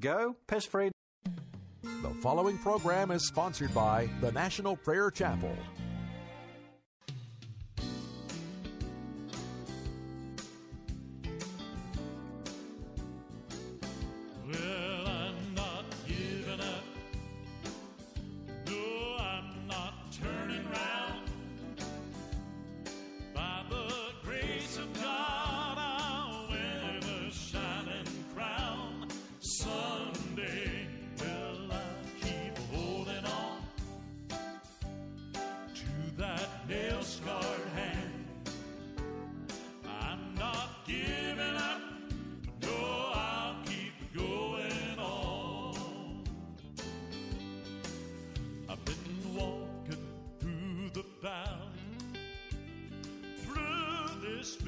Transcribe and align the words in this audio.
Go 0.00 0.34
piss 0.46 0.64
free. 0.64 0.90
The 1.82 2.10
following 2.22 2.56
program 2.56 3.10
is 3.10 3.26
sponsored 3.26 3.74
by 3.74 4.08
the 4.22 4.32
National 4.32 4.74
Prayer 4.76 5.10
Chapel. 5.10 5.54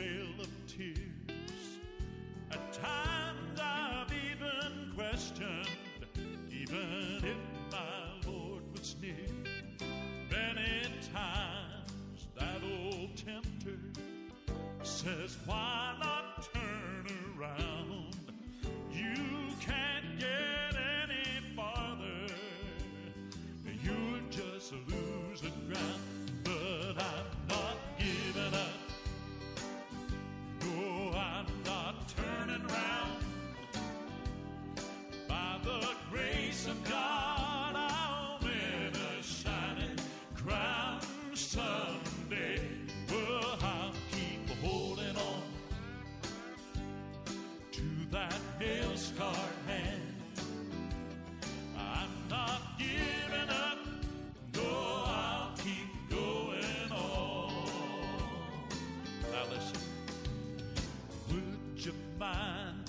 Vale 0.03 0.41
of 0.41 0.49
tears. 0.67 1.79
At 2.51 2.73
times 2.73 3.61
I've 3.61 4.13
even 4.13 4.93
questioned, 4.97 5.69
even 6.51 7.21
if 7.23 7.37
my 7.71 8.31
Lord 8.31 8.63
was 8.73 8.97
near. 9.01 9.15
Many 10.31 10.89
times 11.13 12.27
that 12.37 12.61
old 12.65 13.17
tempter 13.17 13.79
says, 14.83 15.37
Why 15.47 15.95
not 16.01 16.49
turn 16.53 17.07
around? 17.39 17.72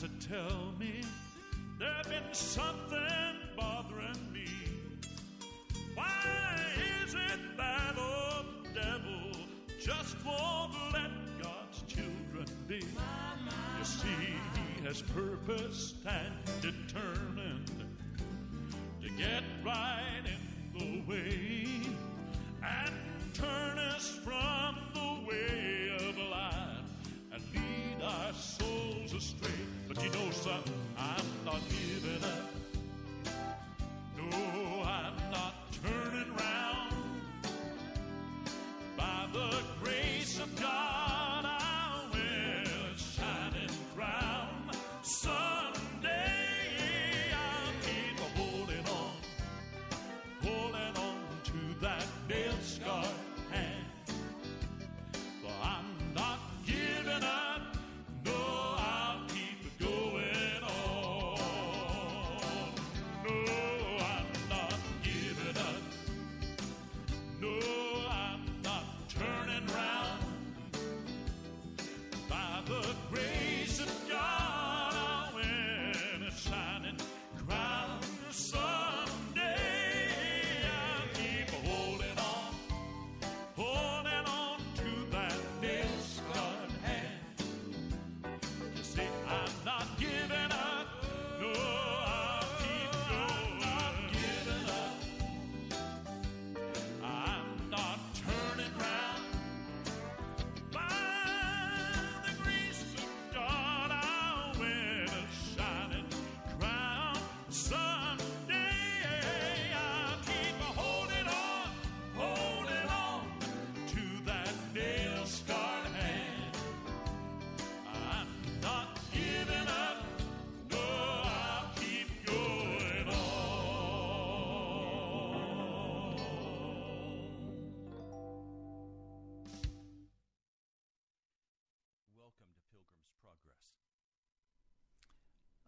To 0.04 0.28
tell 0.28 0.74
me 0.78 1.02
there's 1.80 2.08
been 2.08 2.34
something 2.34 3.38
bothering 3.56 4.34
me? 4.34 4.50
Why 5.96 6.60
is 7.06 7.14
it 7.14 7.40
that 7.58 7.96
old 7.98 8.68
devil 8.76 9.32
just 9.80 10.18
won't 10.26 10.74
let 10.92 11.10
God's 11.42 11.84
children 11.88 12.46
be? 12.68 12.80
You 12.80 13.86
see, 13.86 14.08
he 14.78 14.86
has 14.86 15.02
purposed 15.02 15.96
and 16.06 16.34
determined 16.62 17.13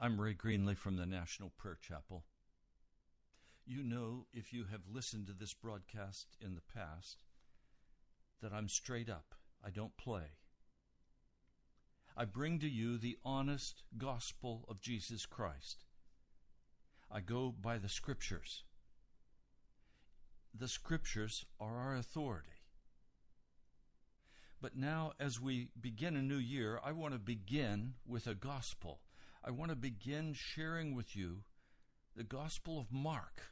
I'm 0.06 0.22
Ray 0.22 0.36
Greenley 0.36 0.78
from 0.78 0.98
the 0.98 1.08
National 1.08 1.52
Prayer 1.58 1.80
Chapel. 1.82 2.26
You 3.66 3.82
know, 3.82 4.28
if 4.32 4.54
you 4.54 4.66
have 4.72 4.82
listened 4.88 5.26
to 5.26 5.34
this 5.34 5.56
broadcast 5.56 6.28
in 6.40 6.54
the 6.54 6.62
past, 6.62 7.24
that 8.40 8.54
I'm 8.54 8.70
straight 8.70 9.10
up. 9.10 9.34
I 9.66 9.72
don't 9.72 9.98
play. 9.98 10.38
I 12.16 12.26
bring 12.26 12.60
to 12.60 12.70
you 12.70 13.00
the 13.00 13.18
honest 13.26 13.82
gospel 13.98 14.66
of 14.70 14.80
Jesus 14.80 15.26
Christ. 15.26 15.86
I 17.12 17.20
go 17.22 17.52
by 17.60 17.80
the 17.80 17.90
scriptures. 17.90 18.62
The 20.54 20.68
scriptures 20.68 21.46
are 21.60 21.80
our 21.80 21.96
authority. 21.96 22.62
But 24.62 24.78
now, 24.78 25.14
as 25.20 25.42
we 25.42 25.70
begin 25.82 26.16
a 26.16 26.22
new 26.22 26.38
year, 26.38 26.80
I 26.86 26.92
want 26.92 27.16
to 27.16 27.20
begin 27.20 27.96
with 28.06 28.28
a 28.28 28.36
gospel. 28.36 29.00
I 29.48 29.52
want 29.52 29.70
to 29.70 29.76
begin 29.76 30.34
sharing 30.36 30.96
with 30.96 31.16
you 31.16 31.44
the 32.16 32.24
Gospel 32.24 32.80
of 32.80 32.92
Mark. 32.92 33.44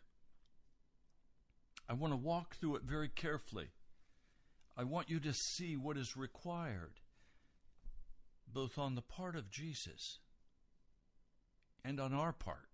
I 1.88 1.94
want 1.94 2.14
to 2.14 2.18
walk 2.18 2.56
through 2.56 2.78
it 2.78 2.84
very 2.84 3.10
carefully. 3.10 3.68
I 4.76 4.86
want 4.86 5.08
you 5.08 5.20
to 5.20 5.34
see 5.34 5.78
what 5.78 5.96
is 5.96 6.18
required, 6.18 6.94
both 8.52 8.80
on 8.80 8.96
the 8.96 9.04
part 9.04 9.36
of 9.36 9.52
Jesus 9.52 10.18
and 11.86 12.00
on 12.00 12.12
our 12.12 12.34
part. 12.34 12.70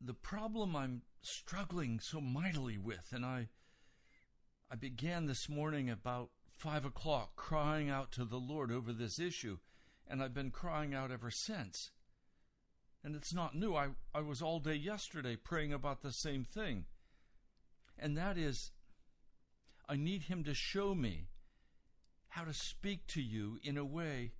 The 0.00 0.14
problem 0.14 0.76
I'm 0.76 1.02
struggling 1.20 1.98
so 1.98 2.20
mightily 2.20 2.78
with, 2.78 3.08
and 3.12 3.26
I, 3.26 3.48
I 4.70 4.76
began 4.76 5.26
this 5.26 5.48
morning 5.48 5.90
about 5.90 6.30
five 6.60 6.84
o'clock 6.84 7.36
crying 7.36 7.88
out 7.88 8.12
to 8.12 8.24
the 8.24 8.36
Lord 8.36 8.70
over 8.70 8.92
this 8.92 9.18
issue, 9.18 9.58
and 10.06 10.22
I've 10.22 10.34
been 10.34 10.50
crying 10.50 10.94
out 10.94 11.10
ever 11.10 11.30
since. 11.30 11.90
And 13.02 13.16
it's 13.16 13.32
not 13.32 13.54
new. 13.54 13.74
I, 13.74 13.88
I 14.14 14.20
was 14.20 14.42
all 14.42 14.60
day 14.60 14.74
yesterday 14.74 15.36
praying 15.36 15.72
about 15.72 16.02
the 16.02 16.12
same 16.12 16.44
thing. 16.44 16.84
And 17.98 18.14
that 18.16 18.36
is, 18.36 18.72
I 19.88 19.96
need 19.96 20.24
Him 20.24 20.44
to 20.44 20.52
show 20.52 20.94
me 20.94 21.28
how 22.28 22.44
to 22.44 22.52
speak 22.52 23.06
to 23.08 23.22
you 23.22 23.58
in 23.62 23.78
a 23.78 23.84
way 23.84 24.32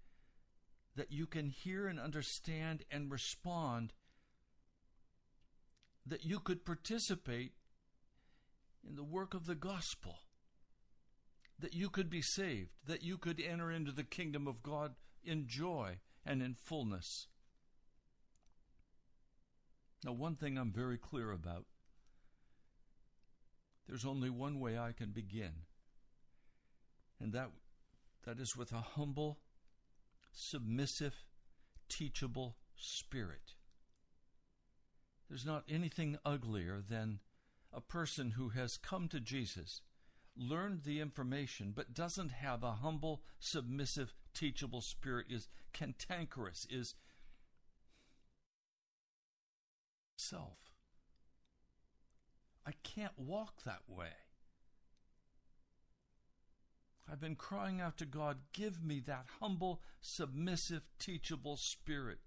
that 0.97 1.11
you 1.11 1.27
can 1.27 1.49
hear 1.49 1.87
and 1.87 1.99
understand 1.99 2.85
and 2.91 3.11
respond, 3.11 3.95
that 6.05 6.25
you 6.25 6.39
could 6.39 6.67
participate 6.67 7.53
in 8.87 8.97
the 8.97 9.05
work 9.05 9.33
of 9.33 9.47
the 9.47 9.55
gospel, 9.55 10.19
that 11.61 11.75
you 11.75 11.91
could 11.91 12.11
be 12.11 12.23
saved, 12.23 12.71
that 12.87 13.03
you 13.03 13.19
could 13.19 13.41
enter 13.41 13.71
into 13.71 13.93
the 13.93 14.05
kingdom 14.05 14.47
of 14.47 14.63
God 14.63 14.95
in 15.25 15.47
joy 15.47 15.99
and 16.25 16.43
in 16.43 16.55
fullness. 16.55 17.29
Now, 20.05 20.13
one 20.13 20.37
thing 20.37 20.57
I'm 20.57 20.73
very 20.73 20.97
clear 20.97 21.31
about 21.31 21.67
there's 23.87 24.07
only 24.07 24.31
one 24.31 24.61
way 24.61 24.79
I 24.79 24.93
can 24.93 25.11
begin, 25.11 25.53
and 27.21 27.33
that, 27.33 27.51
that 28.25 28.39
is 28.39 28.57
with 28.57 28.73
a 28.73 28.81
humble, 28.81 29.41
submissive, 30.33 31.25
teachable 31.89 32.57
spirit. 32.77 33.55
There's 35.29 35.45
not 35.45 35.65
anything 35.69 36.19
uglier 36.25 36.81
than 36.89 37.19
a 37.73 37.81
person 37.81 38.33
who 38.33 38.51
has 38.51 38.77
come 38.77 39.09
to 39.09 39.21
Jesus, 39.21 39.83
learned 40.41 40.83
the 40.85 41.01
information, 41.01 41.73
but 41.75 41.95
doesn't 41.95 42.31
have 42.31 42.63
a 42.63 42.73
humble, 42.73 43.23
submissive, 43.39 44.15
teachable 44.35 44.81
spirit, 44.81 45.27
is 45.29 45.49
cantankerous, 45.73 46.67
is 46.71 46.95
self. 50.17 50.59
I 52.67 52.73
can't 52.83 53.19
walk 53.19 53.63
that 53.65 53.83
way. 53.89 54.09
I've 57.11 57.21
been 57.21 57.37
crying 57.37 57.81
out 57.81 57.97
to 57.99 58.07
God, 58.07 58.39
give 58.53 58.85
me 58.85 59.01
that 59.01 59.27
humble, 59.41 59.83
submissive, 60.01 60.83
teachable 60.99 61.57
spirit. 61.57 62.19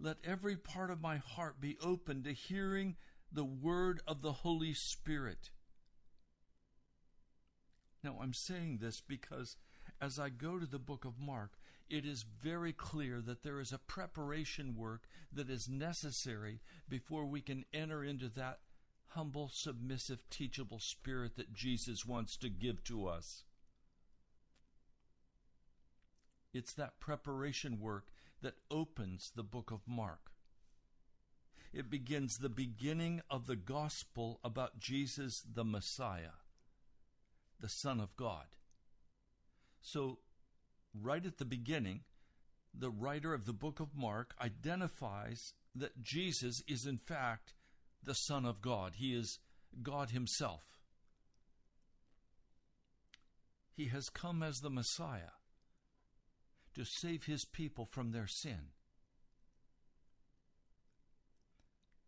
Let 0.00 0.16
every 0.24 0.56
part 0.56 0.90
of 0.90 1.02
my 1.02 1.18
heart 1.18 1.60
be 1.60 1.76
open 1.84 2.22
to 2.24 2.32
hearing 2.32 2.96
the 3.30 3.44
word 3.44 4.00
of 4.06 4.22
the 4.22 4.32
Holy 4.32 4.72
Spirit. 4.72 5.50
Now, 8.04 8.18
I'm 8.22 8.34
saying 8.34 8.78
this 8.80 9.00
because 9.00 9.56
as 10.00 10.18
I 10.18 10.28
go 10.28 10.58
to 10.58 10.66
the 10.66 10.78
book 10.78 11.06
of 11.06 11.18
Mark, 11.18 11.52
it 11.88 12.04
is 12.04 12.24
very 12.42 12.72
clear 12.72 13.20
that 13.22 13.42
there 13.42 13.60
is 13.60 13.72
a 13.72 13.78
preparation 13.78 14.76
work 14.76 15.08
that 15.32 15.48
is 15.48 15.68
necessary 15.68 16.60
before 16.88 17.24
we 17.24 17.40
can 17.40 17.64
enter 17.72 18.04
into 18.04 18.28
that 18.30 18.60
humble, 19.08 19.48
submissive, 19.52 20.28
teachable 20.28 20.80
spirit 20.80 21.36
that 21.36 21.52
Jesus 21.52 22.04
wants 22.04 22.36
to 22.36 22.48
give 22.48 22.82
to 22.84 23.06
us. 23.06 23.44
It's 26.52 26.74
that 26.74 27.00
preparation 27.00 27.80
work 27.80 28.08
that 28.42 28.54
opens 28.70 29.32
the 29.34 29.42
book 29.42 29.70
of 29.70 29.80
Mark. 29.86 30.30
It 31.72 31.90
begins 31.90 32.38
the 32.38 32.48
beginning 32.48 33.22
of 33.28 33.46
the 33.46 33.56
gospel 33.56 34.38
about 34.44 34.78
Jesus 34.78 35.42
the 35.42 35.64
Messiah, 35.64 36.36
the 37.64 37.70
Son 37.70 37.98
of 37.98 38.14
God. 38.14 38.44
So, 39.80 40.18
right 40.92 41.24
at 41.24 41.38
the 41.38 41.46
beginning, 41.46 42.00
the 42.78 42.90
writer 42.90 43.32
of 43.32 43.46
the 43.46 43.54
book 43.54 43.80
of 43.80 43.96
Mark 43.96 44.34
identifies 44.38 45.54
that 45.74 46.02
Jesus 46.02 46.62
is, 46.68 46.84
in 46.84 46.98
fact, 46.98 47.54
the 48.02 48.12
Son 48.12 48.44
of 48.44 48.60
God. 48.60 48.96
He 48.96 49.14
is 49.14 49.38
God 49.82 50.10
Himself. 50.10 50.60
He 53.72 53.86
has 53.86 54.10
come 54.10 54.42
as 54.42 54.58
the 54.58 54.68
Messiah 54.68 55.32
to 56.74 56.84
save 56.84 57.24
His 57.24 57.46
people 57.46 57.88
from 57.90 58.12
their 58.12 58.26
sin. 58.26 58.72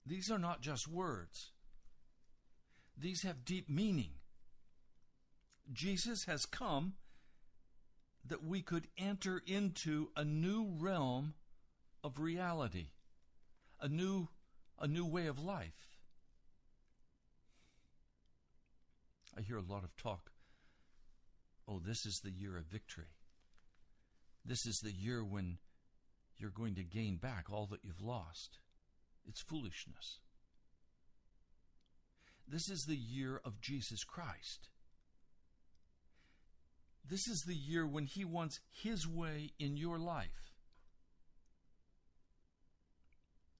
These 0.04 0.30
are 0.30 0.38
not 0.38 0.60
just 0.60 0.86
words, 0.86 1.52
these 2.94 3.22
have 3.22 3.46
deep 3.46 3.70
meaning. 3.70 4.16
Jesus 5.72 6.24
has 6.24 6.46
come 6.46 6.94
that 8.24 8.44
we 8.44 8.62
could 8.62 8.88
enter 8.98 9.42
into 9.46 10.08
a 10.16 10.24
new 10.24 10.74
realm 10.78 11.34
of 12.02 12.18
reality, 12.18 12.88
a 13.80 13.88
new, 13.88 14.28
a 14.78 14.86
new 14.86 15.04
way 15.04 15.26
of 15.26 15.38
life. 15.38 15.96
I 19.36 19.42
hear 19.42 19.58
a 19.58 19.62
lot 19.62 19.84
of 19.84 19.96
talk. 19.96 20.30
Oh, 21.68 21.80
this 21.84 22.06
is 22.06 22.20
the 22.20 22.30
year 22.30 22.56
of 22.56 22.64
victory. 22.64 23.16
This 24.44 24.66
is 24.66 24.80
the 24.80 24.92
year 24.92 25.24
when 25.24 25.58
you're 26.38 26.50
going 26.50 26.74
to 26.76 26.84
gain 26.84 27.16
back 27.16 27.46
all 27.50 27.66
that 27.66 27.84
you've 27.84 28.02
lost. 28.02 28.58
It's 29.26 29.40
foolishness. 29.40 30.20
This 32.46 32.68
is 32.68 32.84
the 32.84 32.96
year 32.96 33.40
of 33.44 33.60
Jesus 33.60 34.04
Christ. 34.04 34.68
This 37.08 37.28
is 37.28 37.42
the 37.42 37.54
year 37.54 37.86
when 37.86 38.06
He 38.06 38.24
wants 38.24 38.60
His 38.70 39.06
way 39.06 39.52
in 39.58 39.76
your 39.76 39.98
life. 39.98 40.52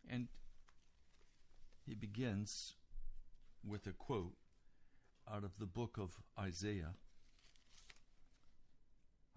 And 0.08 0.28
he 1.86 1.94
begins 1.94 2.74
with 3.64 3.86
a 3.86 3.92
quote 3.92 4.34
out 5.30 5.44
of 5.44 5.58
the 5.58 5.66
book 5.66 5.96
of 5.98 6.20
Isaiah 6.38 6.94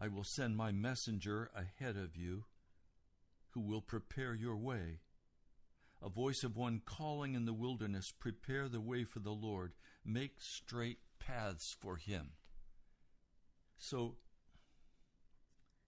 I 0.02 0.08
will 0.08 0.24
send 0.24 0.56
my 0.56 0.72
messenger 0.72 1.52
ahead 1.54 1.96
of 1.98 2.16
you 2.16 2.46
who 3.50 3.60
will 3.60 3.82
prepare 3.82 4.34
your 4.34 4.56
way. 4.56 5.02
A 6.02 6.08
voice 6.08 6.44
of 6.46 6.56
one 6.56 6.82
calling 6.86 7.36
in 7.36 7.44
the 7.44 7.54
wilderness, 7.54 8.14
Prepare 8.18 8.70
the 8.70 8.80
way 8.80 9.04
for 9.04 9.20
the 9.20 9.32
Lord, 9.34 9.74
make 10.06 10.36
straight 10.40 11.00
paths 11.20 11.76
for 11.78 11.98
him. 11.98 12.32
So, 13.80 14.18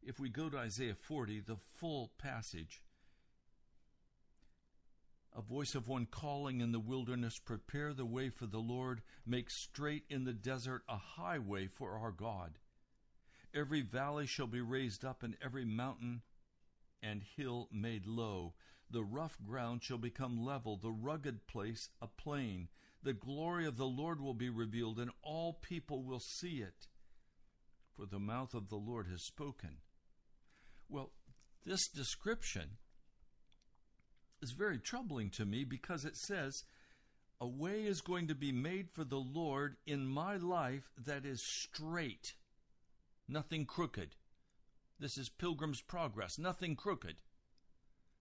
if 0.01 0.17
we 0.17 0.29
go 0.29 0.49
to 0.49 0.57
Isaiah 0.57 0.95
40, 0.95 1.41
the 1.41 1.57
full 1.57 2.13
passage, 2.17 2.81
a 5.35 5.41
voice 5.41 5.75
of 5.75 5.89
one 5.89 6.07
calling 6.09 6.61
in 6.61 6.71
the 6.71 6.79
wilderness, 6.79 7.37
Prepare 7.37 7.93
the 7.93 8.05
way 8.05 8.29
for 8.29 8.47
the 8.47 8.59
Lord, 8.59 9.01
make 9.25 9.49
straight 9.49 10.05
in 10.09 10.23
the 10.23 10.33
desert 10.33 10.83
a 10.87 10.97
highway 10.97 11.67
for 11.67 11.97
our 11.97 12.11
God. 12.11 12.59
Every 13.53 13.81
valley 13.81 14.25
shall 14.25 14.47
be 14.47 14.61
raised 14.61 15.03
up, 15.03 15.21
and 15.21 15.35
every 15.43 15.65
mountain 15.65 16.21
and 17.03 17.21
hill 17.21 17.67
made 17.73 18.07
low. 18.07 18.53
The 18.89 19.03
rough 19.03 19.37
ground 19.45 19.83
shall 19.83 19.97
become 19.97 20.45
level, 20.45 20.77
the 20.77 20.91
rugged 20.91 21.45
place 21.45 21.89
a 22.01 22.07
plain. 22.07 22.69
The 23.03 23.13
glory 23.13 23.65
of 23.65 23.75
the 23.75 23.85
Lord 23.85 24.21
will 24.21 24.33
be 24.33 24.49
revealed, 24.49 24.97
and 24.97 25.11
all 25.21 25.53
people 25.53 26.03
will 26.03 26.19
see 26.19 26.61
it 26.61 26.87
for 27.95 28.05
the 28.05 28.19
mouth 28.19 28.53
of 28.53 28.69
the 28.69 28.75
Lord 28.77 29.07
has 29.07 29.23
spoken. 29.23 29.77
Well, 30.89 31.11
this 31.65 31.87
description 31.87 32.77
is 34.41 34.51
very 34.51 34.79
troubling 34.79 35.29
to 35.31 35.45
me 35.45 35.63
because 35.63 36.03
it 36.05 36.17
says, 36.17 36.63
A 37.39 37.47
way 37.47 37.83
is 37.83 38.01
going 38.01 38.27
to 38.27 38.35
be 38.35 38.51
made 38.51 38.89
for 38.89 39.03
the 39.03 39.19
Lord 39.19 39.75
in 39.85 40.05
my 40.05 40.37
life 40.37 40.89
that 40.97 41.25
is 41.25 41.43
straight, 41.45 42.33
nothing 43.27 43.65
crooked. 43.65 44.15
This 44.99 45.17
is 45.17 45.29
Pilgrim's 45.29 45.81
Progress, 45.81 46.37
nothing 46.39 46.75
crooked. 46.75 47.17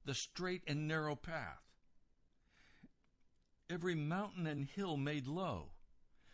the 0.05 0.15
straight 0.15 0.63
and 0.67 0.89
narrow 0.89 1.15
path. 1.15 1.63
Every 3.69 3.95
mountain 3.95 4.47
and 4.47 4.65
hill 4.65 4.97
made 4.97 5.27
low. 5.27 5.73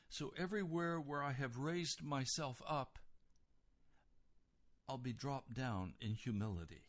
So 0.09 0.33
everywhere 0.38 0.99
where 1.00 1.23
I 1.23 1.33
have 1.33 1.59
raised 1.59 2.02
myself 2.02 2.62
up, 2.69 2.99
I'll 4.88 4.99
be 4.99 5.12
dropped 5.12 5.55
down 5.55 5.95
in 6.00 6.14
humility. 6.14 6.83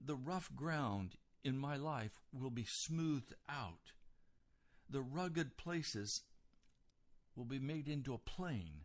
The 0.00 0.16
rough 0.16 0.54
ground 0.54 1.14
in 1.44 1.58
my 1.58 1.76
life 1.76 2.20
will 2.32 2.50
be 2.50 2.66
smoothed 2.68 3.34
out. 3.48 3.92
The 4.90 5.02
rugged 5.02 5.56
places 5.56 6.22
will 7.36 7.44
be 7.44 7.58
made 7.58 7.88
into 7.88 8.14
a 8.14 8.18
plain 8.18 8.82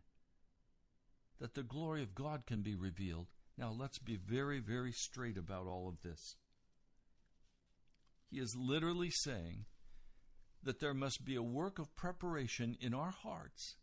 that 1.40 1.54
the 1.54 1.62
glory 1.62 2.02
of 2.02 2.14
God 2.14 2.46
can 2.46 2.62
be 2.62 2.74
revealed. 2.74 3.26
Now, 3.58 3.74
let's 3.76 3.98
be 3.98 4.16
very, 4.16 4.60
very 4.60 4.92
straight 4.92 5.36
about 5.36 5.66
all 5.66 5.88
of 5.88 6.02
this. 6.02 6.36
He 8.30 8.38
is 8.38 8.56
literally 8.56 9.10
saying 9.10 9.66
that 10.62 10.80
there 10.80 10.94
must 10.94 11.24
be 11.24 11.36
a 11.36 11.42
work 11.42 11.78
of 11.78 11.94
preparation 11.94 12.76
in 12.80 12.94
our 12.94 13.10
hearts 13.10 13.76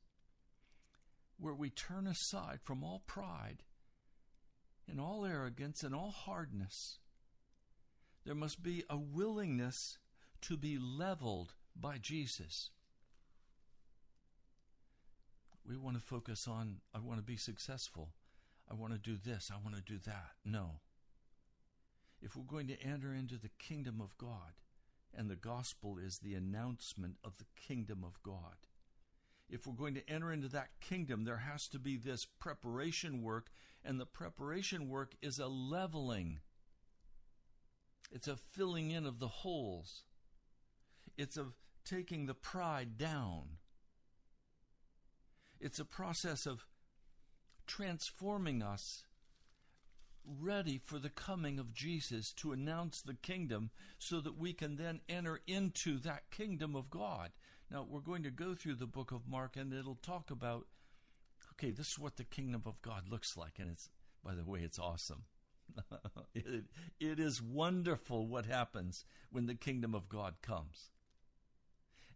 where 1.42 1.56
we 1.56 1.72
turn 1.72 2.06
aside 2.06 2.60
from 2.62 2.84
all 2.84 3.02
pride 3.08 3.64
and 4.88 5.02
all 5.02 5.26
arrogance 5.26 5.82
and 5.82 5.96
all 5.96 6.12
hardness. 6.12 7.00
There 8.24 8.36
must 8.36 8.62
be 8.62 8.84
a 8.88 8.98
willingness 8.98 9.98
to 10.42 10.56
be 10.56 10.78
leveled 10.78 11.54
by 11.76 11.98
Jesus. 11.98 12.70
We 15.68 15.78
want 15.78 15.98
to 15.98 16.02
focus 16.02 16.48
on, 16.48 16.78
I 16.94 17.00
want 17.00 17.18
to 17.18 17.26
be 17.26 17.38
successful. 17.38 18.10
I 18.70 18.76
want 18.76 18.94
to 18.94 19.00
do 19.00 19.18
this. 19.18 19.52
I 19.52 19.58
want 19.64 19.76
to 19.76 19.82
do 19.82 20.00
that. 20.06 20.34
No. 20.46 20.82
If 22.22 22.36
we're 22.36 22.44
going 22.44 22.68
to 22.68 22.82
enter 22.84 23.14
into 23.14 23.38
the 23.38 23.50
kingdom 23.58 24.00
of 24.00 24.16
God, 24.18 24.54
and 25.14 25.30
the 25.30 25.36
gospel 25.36 25.98
is 25.98 26.20
the 26.20 26.36
announcement 26.36 27.16
of 27.24 27.38
the 27.38 27.46
kingdom 27.60 28.04
of 28.06 28.22
God. 28.24 28.56
If 29.52 29.68
we're 29.68 29.74
going 29.74 29.96
to 29.96 30.10
enter 30.10 30.32
into 30.32 30.48
that 30.50 30.70
kingdom, 30.80 31.26
there 31.26 31.38
has 31.38 31.68
to 31.70 31.80
be 31.80 31.98
this 31.98 32.26
preparation 32.26 33.22
work, 33.22 33.52
and 33.84 34.00
the 34.00 34.06
preparation 34.06 34.88
work 34.88 35.14
is 35.22 35.40
a 35.40 35.48
leveling. 35.48 36.40
It's 38.12 38.30
a 38.30 38.38
filling 38.38 38.92
in 38.92 39.06
of 39.06 39.20
the 39.20 39.28
holes. 39.28 40.04
It's 41.18 41.36
a 41.36 41.48
taking 41.84 42.28
the 42.28 42.34
pride 42.34 42.98
down. 42.98 43.58
It's 45.60 45.80
a 45.80 45.86
process 45.86 46.46
of 46.46 46.66
transforming 47.68 48.64
us 48.64 49.04
ready 50.26 50.80
for 50.84 51.00
the 51.00 51.10
coming 51.10 51.60
of 51.60 51.74
Jesus 51.74 52.32
to 52.34 52.52
announce 52.52 53.02
the 53.02 53.16
kingdom 53.16 53.72
so 53.98 54.22
that 54.22 54.38
we 54.38 54.54
can 54.54 54.76
then 54.76 55.02
enter 55.10 55.42
into 55.48 55.98
that 56.00 56.30
kingdom 56.32 56.76
of 56.76 56.90
God. 56.90 57.32
Now, 57.72 57.86
we're 57.90 58.02
going 58.02 58.24
to 58.24 58.32
go 58.32 58.54
through 58.54 58.76
the 58.76 58.86
book 58.86 59.12
of 59.12 59.30
Mark 59.30 59.56
and 59.56 59.74
it'll 59.74 59.96
talk 59.96 60.30
about 60.30 60.68
okay, 61.54 61.72
this 61.72 61.92
is 61.92 62.00
what 62.00 62.18
the 62.18 62.24
kingdom 62.24 62.64
of 62.66 62.82
God 62.82 63.04
looks 63.10 63.38
like. 63.38 63.60
And 63.60 63.70
it's, 63.70 63.90
by 64.24 64.36
the 64.36 64.44
way, 64.44 64.62
it's 64.62 64.80
awesome. 64.80 65.24
it, 66.36 66.66
it 67.00 67.20
is 67.20 67.42
wonderful 67.42 68.28
what 68.28 68.46
happens 68.46 69.06
when 69.32 69.46
the 69.46 69.56
kingdom 69.56 69.94
of 69.94 70.10
God 70.10 70.36
comes. 70.42 70.90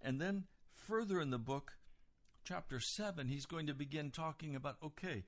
And 0.01 0.19
then 0.19 0.45
further 0.73 1.21
in 1.21 1.29
the 1.29 1.37
book, 1.37 1.77
chapter 2.43 2.79
7, 2.79 3.27
he's 3.27 3.45
going 3.45 3.67
to 3.67 3.73
begin 3.73 4.11
talking 4.11 4.55
about 4.55 4.77
okay, 4.83 5.23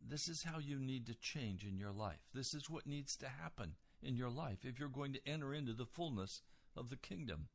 this 0.00 0.28
is 0.28 0.44
how 0.44 0.58
you 0.58 0.78
need 0.78 1.06
to 1.06 1.14
change 1.14 1.64
in 1.64 1.78
your 1.78 1.92
life. 1.92 2.28
This 2.32 2.54
is 2.54 2.70
what 2.70 2.86
needs 2.86 3.16
to 3.16 3.28
happen 3.28 3.74
in 4.02 4.16
your 4.16 4.30
life 4.30 4.58
if 4.64 4.78
you're 4.78 4.88
going 4.88 5.12
to 5.12 5.28
enter 5.28 5.52
into 5.52 5.72
the 5.72 5.84
fullness 5.84 6.42
of 6.76 6.90
the 6.90 6.96
kingdom. 6.96 7.48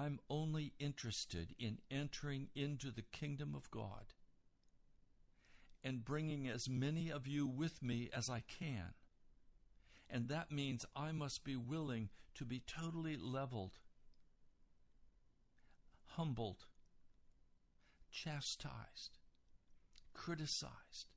I'm 0.00 0.18
only 0.30 0.72
interested 0.78 1.54
in 1.58 1.76
entering 1.90 2.48
into 2.54 2.90
the 2.90 3.02
kingdom 3.02 3.54
of 3.54 3.70
God 3.70 4.14
and 5.84 6.02
bringing 6.02 6.48
as 6.48 6.70
many 6.70 7.10
of 7.10 7.26
you 7.26 7.46
with 7.46 7.82
me 7.82 8.08
as 8.16 8.30
I 8.30 8.42
can. 8.48 8.94
And 10.08 10.28
that 10.28 10.50
means 10.50 10.86
I 10.96 11.12
must 11.12 11.44
be 11.44 11.54
willing 11.54 12.08
to 12.36 12.46
be 12.46 12.62
totally 12.66 13.18
leveled, 13.18 13.72
humbled, 16.16 16.64
chastised, 18.10 19.18
criticized. 20.14 21.12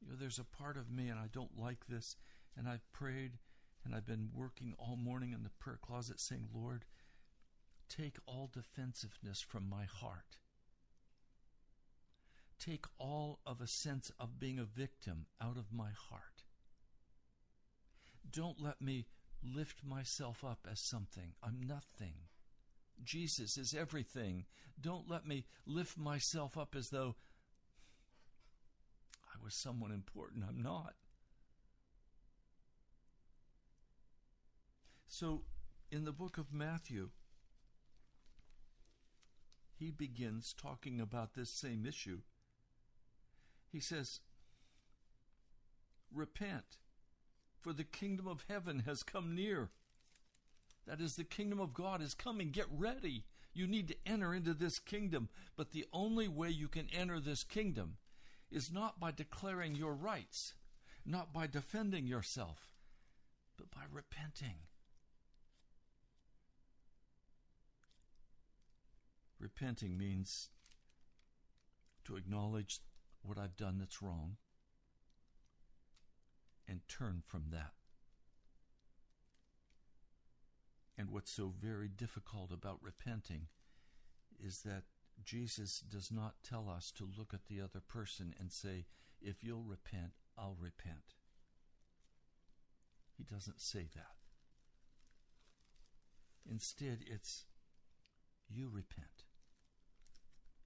You 0.00 0.10
know, 0.10 0.16
there's 0.16 0.38
a 0.38 0.44
part 0.44 0.76
of 0.76 0.88
me, 0.88 1.08
and 1.08 1.18
I 1.18 1.26
don't 1.32 1.58
like 1.58 1.86
this, 1.88 2.14
and 2.56 2.68
I've 2.68 2.92
prayed 2.92 3.38
and 3.84 3.94
I've 3.94 4.06
been 4.06 4.30
working 4.34 4.74
all 4.78 4.96
morning 4.96 5.32
in 5.32 5.42
the 5.42 5.50
prayer 5.50 5.78
closet 5.82 6.18
saying, 6.18 6.48
Lord, 6.54 6.84
take 7.88 8.16
all 8.26 8.50
defensiveness 8.52 9.40
from 9.40 9.68
my 9.68 9.84
heart. 9.84 10.38
Take 12.58 12.86
all 12.98 13.40
of 13.46 13.60
a 13.60 13.66
sense 13.66 14.10
of 14.18 14.38
being 14.38 14.58
a 14.58 14.64
victim 14.64 15.26
out 15.40 15.56
of 15.56 15.72
my 15.72 15.90
heart. 16.08 16.44
Don't 18.30 18.60
let 18.60 18.80
me 18.80 19.06
lift 19.42 19.84
myself 19.84 20.44
up 20.44 20.66
as 20.70 20.80
something. 20.80 21.34
I'm 21.42 21.60
nothing. 21.66 22.14
Jesus 23.02 23.58
is 23.58 23.74
everything. 23.78 24.44
Don't 24.80 25.10
let 25.10 25.26
me 25.26 25.44
lift 25.66 25.98
myself 25.98 26.56
up 26.56 26.74
as 26.76 26.88
though 26.88 27.16
I 29.26 29.42
was 29.42 29.54
someone 29.54 29.92
important. 29.92 30.44
I'm 30.48 30.62
not. 30.62 30.94
So, 35.08 35.42
in 35.92 36.04
the 36.04 36.12
book 36.12 36.38
of 36.38 36.52
Matthew, 36.52 37.10
he 39.76 39.90
begins 39.90 40.54
talking 40.54 41.00
about 41.00 41.34
this 41.34 41.50
same 41.50 41.84
issue. 41.86 42.20
He 43.70 43.80
says, 43.80 44.20
Repent, 46.12 46.78
for 47.60 47.72
the 47.72 47.84
kingdom 47.84 48.28
of 48.28 48.44
heaven 48.48 48.84
has 48.86 49.02
come 49.02 49.34
near. 49.34 49.70
That 50.86 51.00
is, 51.00 51.16
the 51.16 51.24
kingdom 51.24 51.60
of 51.60 51.74
God 51.74 52.00
is 52.02 52.14
coming. 52.14 52.50
Get 52.50 52.66
ready. 52.70 53.24
You 53.52 53.66
need 53.66 53.88
to 53.88 53.96
enter 54.06 54.34
into 54.34 54.54
this 54.54 54.78
kingdom. 54.78 55.28
But 55.56 55.72
the 55.72 55.86
only 55.92 56.28
way 56.28 56.50
you 56.50 56.68
can 56.68 56.88
enter 56.92 57.18
this 57.18 57.42
kingdom 57.42 57.96
is 58.50 58.72
not 58.72 59.00
by 59.00 59.10
declaring 59.10 59.74
your 59.74 59.94
rights, 59.94 60.54
not 61.04 61.32
by 61.32 61.46
defending 61.46 62.06
yourself, 62.06 62.74
but 63.56 63.70
by 63.70 63.82
repenting. 63.90 64.56
Repenting 69.44 69.98
means 69.98 70.48
to 72.06 72.16
acknowledge 72.16 72.80
what 73.20 73.36
I've 73.36 73.58
done 73.58 73.76
that's 73.78 74.00
wrong 74.00 74.38
and 76.66 76.80
turn 76.88 77.22
from 77.26 77.48
that. 77.50 77.72
And 80.96 81.10
what's 81.10 81.30
so 81.30 81.52
very 81.60 81.88
difficult 81.88 82.52
about 82.52 82.78
repenting 82.80 83.48
is 84.42 84.62
that 84.62 84.84
Jesus 85.22 85.80
does 85.80 86.10
not 86.10 86.36
tell 86.42 86.70
us 86.70 86.90
to 86.92 87.06
look 87.18 87.34
at 87.34 87.44
the 87.44 87.60
other 87.60 87.82
person 87.86 88.34
and 88.40 88.50
say, 88.50 88.86
if 89.20 89.44
you'll 89.44 89.64
repent, 89.64 90.12
I'll 90.38 90.56
repent. 90.58 91.16
He 93.14 93.24
doesn't 93.24 93.60
say 93.60 93.88
that. 93.94 94.16
Instead, 96.50 97.00
it's 97.06 97.44
you 98.48 98.70
repent. 98.72 99.24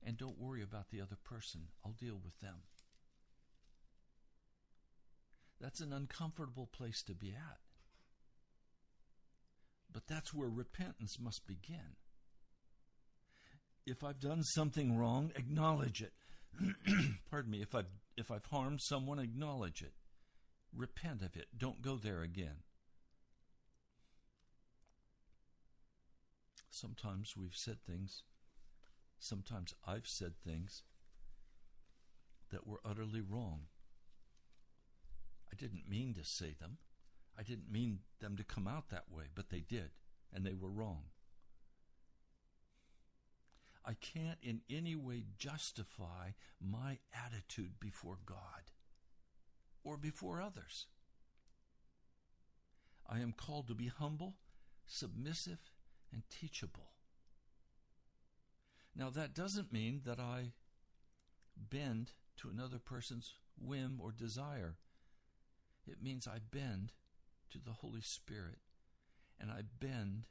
And 0.05 0.17
don't 0.17 0.39
worry 0.39 0.63
about 0.63 0.91
the 0.91 1.01
other 1.01 1.17
person. 1.23 1.69
I'll 1.85 1.93
deal 1.93 2.21
with 2.23 2.39
them. 2.41 2.63
That's 5.61 5.81
an 5.81 5.93
uncomfortable 5.93 6.67
place 6.67 7.03
to 7.05 7.15
be 7.15 7.31
at. 7.31 7.59
But 9.93 10.07
that's 10.07 10.33
where 10.33 10.49
repentance 10.49 11.19
must 11.21 11.47
begin 11.47 11.97
if 13.91 14.05
I've 14.05 14.21
done 14.21 14.43
something 14.43 14.97
wrong, 14.97 15.33
acknowledge 15.35 16.03
it. 16.03 16.13
Pardon 17.31 17.51
me, 17.51 17.63
if 17.63 17.75
I've 17.75 17.89
if 18.17 18.31
I've 18.31 18.47
harmed 18.47 18.81
someone, 18.83 19.19
acknowledge 19.19 19.83
it. 19.83 19.93
Repent 20.75 21.23
of 21.23 21.37
it. 21.37 21.47
Don't 21.57 21.83
go 21.83 21.97
there 21.97 22.23
again. 22.23 22.63
Sometimes 26.71 27.35
we've 27.37 27.55
said 27.55 27.79
things, 27.87 28.23
sometimes 29.19 29.75
I've 29.87 30.07
said 30.07 30.35
things 30.37 30.83
that 32.51 32.67
were 32.67 32.81
utterly 32.85 33.21
wrong. 33.21 33.67
I 35.51 35.57
didn't 35.57 35.89
mean 35.89 36.15
to 36.15 36.25
say 36.25 36.55
them. 36.59 36.79
I 37.39 37.43
didn't 37.43 37.71
mean 37.71 38.01
them 38.21 38.37
to 38.37 38.45
come 38.45 38.67
out 38.67 38.91
that 38.91 39.11
way, 39.11 39.25
but 39.35 39.51
they 39.51 39.61
did, 39.61 39.91
and 40.35 40.45
they 40.45 40.55
were 40.55 40.71
wrong. 40.71 41.05
I 43.85 43.95
can't 43.95 44.39
in 44.43 44.61
any 44.69 44.95
way 44.97 45.25
justify 45.39 46.33
my 46.61 46.99
attitude 47.15 47.81
before 47.81 48.19
God 48.27 48.73
or 49.83 49.97
before 49.97 50.43
others. 50.43 50.87
I 53.09 53.21
am 53.21 53.33
called 53.33 53.69
to 53.69 53.75
be 53.75 53.87
humble, 53.87 54.35
submissive, 54.87 55.71
and 56.13 56.23
teachable. 56.29 56.91
Now, 58.99 59.11
that 59.11 59.33
doesn't 59.33 59.73
mean 59.73 60.01
that 60.05 60.19
I 60.19 60.55
bend 61.57 62.11
to 62.39 62.49
another 62.49 62.81
person's 62.81 63.35
whim 63.57 64.01
or 64.03 64.11
desire. 64.11 64.77
It 65.87 66.03
means 66.03 66.27
I 66.27 66.39
bend 66.41 66.93
to 67.51 67.59
the 67.65 67.71
Holy 67.71 68.01
Spirit 68.01 68.59
and 69.41 69.53
I 69.53 69.63
bend 69.79 70.25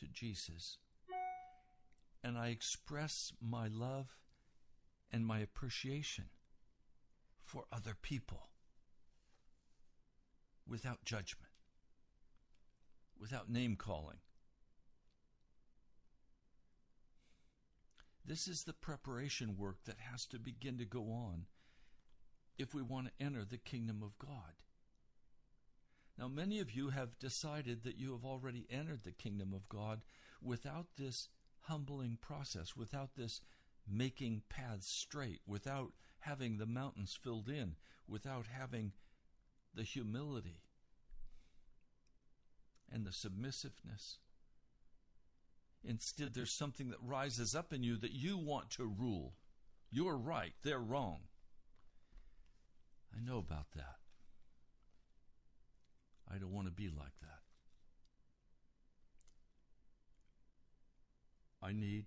to 0.00 0.06
Jesus. 0.06 0.78
And 2.24 2.36
I 2.36 2.48
express 2.48 3.32
my 3.40 3.68
love 3.68 4.18
and 5.12 5.24
my 5.24 5.38
appreciation 5.38 6.24
for 7.44 7.64
other 7.72 7.94
people 8.00 8.48
without 10.66 11.04
judgment, 11.04 11.52
without 13.18 13.48
name 13.48 13.76
calling. 13.76 14.18
This 18.24 18.46
is 18.46 18.64
the 18.64 18.72
preparation 18.72 19.56
work 19.56 19.78
that 19.84 19.98
has 20.10 20.26
to 20.26 20.38
begin 20.38 20.78
to 20.78 20.84
go 20.84 21.10
on 21.10 21.46
if 22.58 22.74
we 22.74 22.82
want 22.82 23.06
to 23.06 23.24
enter 23.24 23.44
the 23.44 23.58
kingdom 23.58 24.02
of 24.02 24.18
God. 24.18 24.54
Now, 26.18 26.28
many 26.28 26.60
of 26.60 26.70
you 26.70 26.90
have 26.90 27.18
decided 27.18 27.82
that 27.82 27.98
you 27.98 28.12
have 28.12 28.24
already 28.24 28.66
entered 28.70 29.02
the 29.02 29.12
kingdom 29.12 29.52
of 29.52 29.68
God 29.68 30.02
without 30.40 30.86
this 30.96 31.28
humbling 31.62 32.18
process, 32.20 32.76
without 32.76 33.16
this 33.16 33.40
making 33.88 34.42
paths 34.48 34.86
straight, 34.86 35.40
without 35.46 35.92
having 36.20 36.58
the 36.58 36.66
mountains 36.66 37.18
filled 37.20 37.48
in, 37.48 37.76
without 38.06 38.46
having 38.46 38.92
the 39.74 39.82
humility 39.82 40.60
and 42.90 43.06
the 43.06 43.12
submissiveness. 43.12 44.18
Instead, 45.84 46.34
there's 46.34 46.52
something 46.52 46.90
that 46.90 46.98
rises 47.02 47.54
up 47.54 47.72
in 47.72 47.82
you 47.82 47.96
that 47.96 48.12
you 48.12 48.38
want 48.38 48.70
to 48.70 48.86
rule. 48.86 49.34
You're 49.90 50.16
right, 50.16 50.52
they're 50.62 50.78
wrong. 50.78 51.20
I 53.14 53.20
know 53.20 53.38
about 53.38 53.72
that. 53.74 53.96
I 56.32 56.38
don't 56.38 56.52
want 56.52 56.66
to 56.66 56.72
be 56.72 56.88
like 56.88 57.18
that. 57.20 57.40
I 61.62 61.72
need 61.72 62.06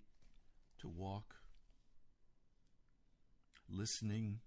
to 0.79 0.87
walk 0.87 1.35
listening 3.69 4.39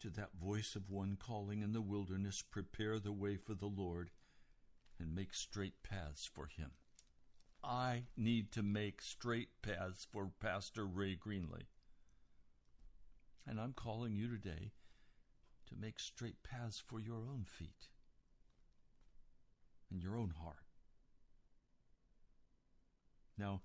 to 0.00 0.10
that 0.10 0.30
voice 0.40 0.74
of 0.74 0.90
one 0.90 1.16
calling 1.20 1.62
in 1.62 1.72
the 1.72 1.80
wilderness, 1.80 2.42
prepare 2.42 2.98
the 2.98 3.12
way 3.12 3.36
for 3.36 3.54
the 3.54 3.66
Lord 3.66 4.10
and 4.98 5.14
make 5.14 5.34
straight 5.34 5.82
paths 5.82 6.28
for 6.32 6.46
him. 6.46 6.70
I 7.62 8.04
need 8.16 8.52
to 8.52 8.62
make 8.62 9.02
straight 9.02 9.48
paths 9.62 10.06
for 10.10 10.30
Pastor 10.40 10.86
Ray 10.86 11.16
Greenley. 11.16 11.64
And 13.46 13.60
I'm 13.60 13.72
calling 13.72 14.14
you 14.14 14.28
today 14.28 14.72
to 15.68 15.74
make 15.78 15.98
straight 15.98 16.42
paths 16.42 16.82
for 16.84 17.00
your 17.00 17.26
own 17.28 17.44
feet 17.46 17.88
and 19.90 20.02
your 20.02 20.16
own 20.16 20.34
heart. 20.42 20.64
Now, 23.36 23.62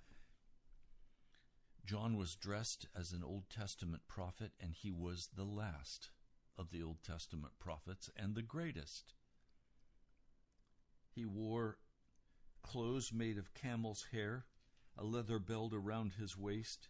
John 1.86 2.16
was 2.16 2.36
dressed 2.36 2.88
as 2.98 3.12
an 3.12 3.24
Old 3.24 3.50
Testament 3.50 4.04
prophet, 4.08 4.52
and 4.62 4.74
he 4.74 4.92
was 4.92 5.30
the 5.36 5.44
last 5.44 6.12
of 6.58 6.72
the 6.72 6.82
Old 6.82 7.04
Testament 7.04 7.54
prophets 7.60 8.10
and 8.16 8.36
the 8.36 8.42
greatest. 8.42 9.14
He 11.10 11.25
wore 11.25 11.77
clothes 12.64 13.12
made 13.14 13.38
of 13.38 13.54
camel's 13.54 14.08
hair, 14.12 14.46
a 14.98 15.04
leather 15.04 15.38
belt 15.38 15.74
around 15.74 16.14
his 16.14 16.38
waist. 16.38 16.88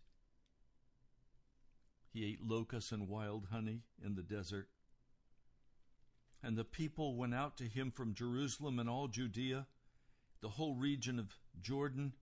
He 2.09 2.25
ate 2.25 2.47
locusts 2.47 2.91
and 2.91 3.09
wild 3.09 3.47
honey 3.51 3.81
in 4.03 4.15
the 4.15 4.21
desert. 4.21 4.67
And 6.43 6.57
the 6.57 6.63
people 6.63 7.15
went 7.15 7.33
out 7.33 7.57
to 7.57 7.63
him 7.63 7.89
from 7.89 8.13
Jerusalem 8.13 8.77
and 8.77 8.89
all 8.89 9.07
Judea, 9.07 9.65
the 10.41 10.49
whole 10.49 10.75
region 10.75 11.17
of 11.17 11.37
Jordan. 11.59 12.13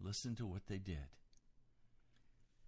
Listen 0.00 0.34
to 0.36 0.46
what 0.46 0.66
they 0.66 0.78
did. 0.78 1.08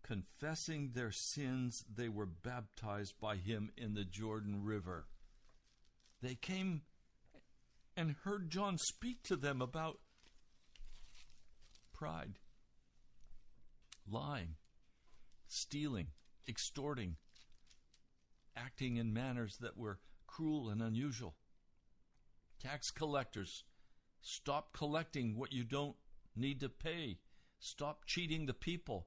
Confessing 0.02 0.92
their 0.94 1.10
sins, 1.10 1.84
they 1.92 2.08
were 2.08 2.26
baptized 2.26 3.20
by 3.20 3.36
him 3.36 3.70
in 3.76 3.94
the 3.94 4.04
Jordan 4.04 4.62
River. 4.64 5.06
They 6.22 6.36
came 6.36 6.82
and 7.96 8.16
heard 8.24 8.50
John 8.50 8.78
speak 8.78 9.22
to 9.24 9.36
them 9.36 9.62
about 9.62 9.98
pride, 11.92 12.38
lying, 14.08 14.56
stealing, 15.48 16.08
extorting, 16.48 17.16
acting 18.56 18.96
in 18.96 19.12
manners 19.12 19.56
that 19.60 19.76
were 19.76 19.98
cruel 20.26 20.68
and 20.68 20.82
unusual. 20.82 21.34
Tax 22.62 22.90
collectors, 22.90 23.64
stop 24.20 24.72
collecting 24.72 25.36
what 25.36 25.52
you 25.52 25.64
don't 25.64 25.96
need 26.34 26.60
to 26.60 26.68
pay. 26.68 27.18
Stop 27.58 28.04
cheating 28.06 28.46
the 28.46 28.54
people. 28.54 29.06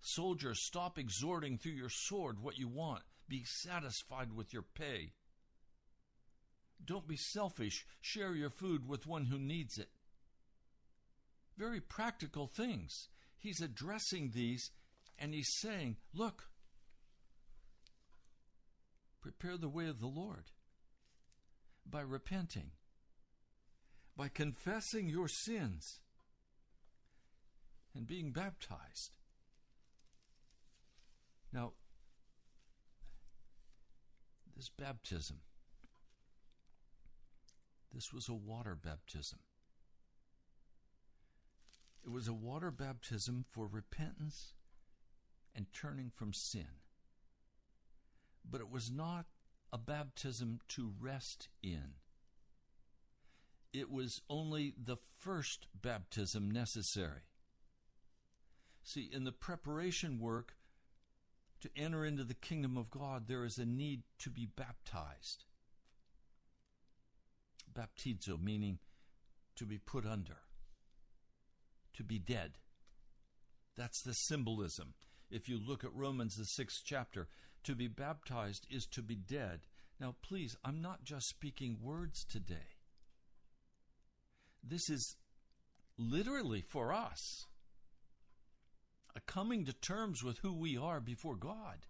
Soldiers, 0.00 0.64
stop 0.64 0.98
exhorting 0.98 1.58
through 1.58 1.72
your 1.72 1.88
sword 1.88 2.40
what 2.40 2.58
you 2.58 2.68
want. 2.68 3.02
Be 3.28 3.44
satisfied 3.44 4.32
with 4.32 4.52
your 4.52 4.62
pay. 4.62 5.12
Don't 6.84 7.06
be 7.06 7.16
selfish. 7.16 7.86
Share 8.00 8.34
your 8.34 8.50
food 8.50 8.88
with 8.88 9.06
one 9.06 9.26
who 9.26 9.38
needs 9.38 9.78
it. 9.78 9.88
Very 11.56 11.80
practical 11.80 12.46
things. 12.46 13.08
He's 13.38 13.60
addressing 13.60 14.30
these 14.34 14.70
and 15.18 15.34
he's 15.34 15.50
saying, 15.60 15.96
Look, 16.12 16.48
prepare 19.20 19.56
the 19.56 19.68
way 19.68 19.86
of 19.86 20.00
the 20.00 20.06
Lord 20.06 20.50
by 21.88 22.00
repenting, 22.00 22.70
by 24.16 24.28
confessing 24.28 25.08
your 25.08 25.28
sins, 25.28 26.00
and 27.94 28.06
being 28.06 28.32
baptized. 28.32 29.10
Now, 31.52 31.72
this 34.56 34.70
baptism 34.70 35.38
this 37.92 38.12
was 38.12 38.28
a 38.28 38.34
water 38.34 38.74
baptism. 38.74 39.40
It 42.04 42.10
was 42.10 42.26
a 42.26 42.32
water 42.32 42.70
baptism 42.70 43.44
for 43.50 43.66
repentance 43.66 44.54
and 45.54 45.66
turning 45.72 46.10
from 46.14 46.32
sin. 46.32 46.80
But 48.48 48.60
it 48.60 48.70
was 48.70 48.90
not 48.90 49.26
a 49.72 49.78
baptism 49.78 50.60
to 50.68 50.92
rest 51.00 51.48
in. 51.62 51.94
It 53.72 53.90
was 53.90 54.20
only 54.28 54.74
the 54.82 54.96
first 55.18 55.66
baptism 55.80 56.50
necessary. 56.50 57.22
See, 58.82 59.08
in 59.12 59.24
the 59.24 59.32
preparation 59.32 60.18
work 60.18 60.54
to 61.60 61.70
enter 61.76 62.04
into 62.04 62.24
the 62.24 62.34
kingdom 62.34 62.76
of 62.76 62.90
God, 62.90 63.28
there 63.28 63.44
is 63.44 63.58
a 63.58 63.64
need 63.64 64.02
to 64.18 64.30
be 64.30 64.44
baptized 64.44 65.44
baptizo, 67.72 68.40
meaning 68.40 68.78
to 69.56 69.64
be 69.66 69.78
put 69.78 70.06
under, 70.06 70.38
to 71.94 72.02
be 72.02 72.18
dead. 72.18 72.52
That's 73.76 74.02
the 74.02 74.12
symbolism. 74.12 74.94
If 75.30 75.48
you 75.48 75.58
look 75.58 75.82
at 75.84 75.94
Romans, 75.94 76.36
the 76.36 76.44
sixth 76.44 76.82
chapter, 76.84 77.28
to 77.64 77.74
be 77.74 77.88
baptized 77.88 78.66
is 78.70 78.86
to 78.88 79.02
be 79.02 79.14
dead. 79.14 79.60
Now, 79.98 80.16
please, 80.22 80.56
I'm 80.64 80.82
not 80.82 81.04
just 81.04 81.28
speaking 81.28 81.78
words 81.80 82.24
today. 82.24 82.76
This 84.62 84.90
is 84.90 85.16
literally 85.96 86.60
for 86.60 86.92
us 86.92 87.46
a 89.14 89.20
coming 89.20 89.64
to 89.66 89.72
terms 89.72 90.22
with 90.22 90.38
who 90.38 90.52
we 90.52 90.76
are 90.76 91.00
before 91.00 91.36
God. 91.36 91.86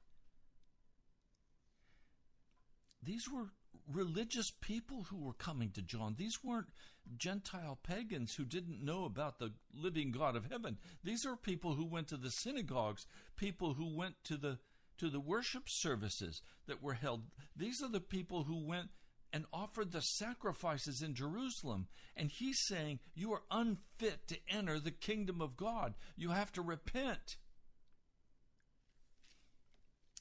These 3.02 3.28
were 3.32 3.52
religious 3.90 4.50
people 4.50 5.04
who 5.04 5.16
were 5.18 5.32
coming 5.32 5.70
to 5.70 5.82
John. 5.82 6.14
These 6.16 6.42
weren't 6.42 6.68
Gentile 7.16 7.78
pagans 7.82 8.34
who 8.34 8.44
didn't 8.44 8.84
know 8.84 9.04
about 9.04 9.38
the 9.38 9.52
living 9.74 10.12
God 10.12 10.36
of 10.36 10.50
heaven. 10.50 10.78
These 11.02 11.26
are 11.26 11.36
people 11.36 11.74
who 11.74 11.84
went 11.84 12.08
to 12.08 12.16
the 12.16 12.30
synagogues, 12.30 13.06
people 13.36 13.74
who 13.74 13.96
went 13.96 14.16
to 14.24 14.36
the 14.36 14.58
to 14.98 15.08
the 15.08 15.20
worship 15.20 15.68
services 15.68 16.42
that 16.66 16.82
were 16.82 16.94
held. 16.94 17.22
These 17.56 17.82
are 17.82 17.88
the 17.88 18.00
people 18.00 18.44
who 18.44 18.64
went 18.64 18.90
and 19.32 19.46
offered 19.52 19.90
the 19.90 20.02
sacrifices 20.02 21.02
in 21.02 21.14
Jerusalem. 21.14 21.88
And 22.16 22.30
he's 22.30 22.60
saying, 22.60 23.00
You 23.14 23.32
are 23.32 23.42
unfit 23.50 24.28
to 24.28 24.38
enter 24.48 24.78
the 24.78 24.90
kingdom 24.90 25.40
of 25.40 25.56
God. 25.56 25.94
You 26.16 26.30
have 26.30 26.52
to 26.52 26.62
repent. 26.62 27.36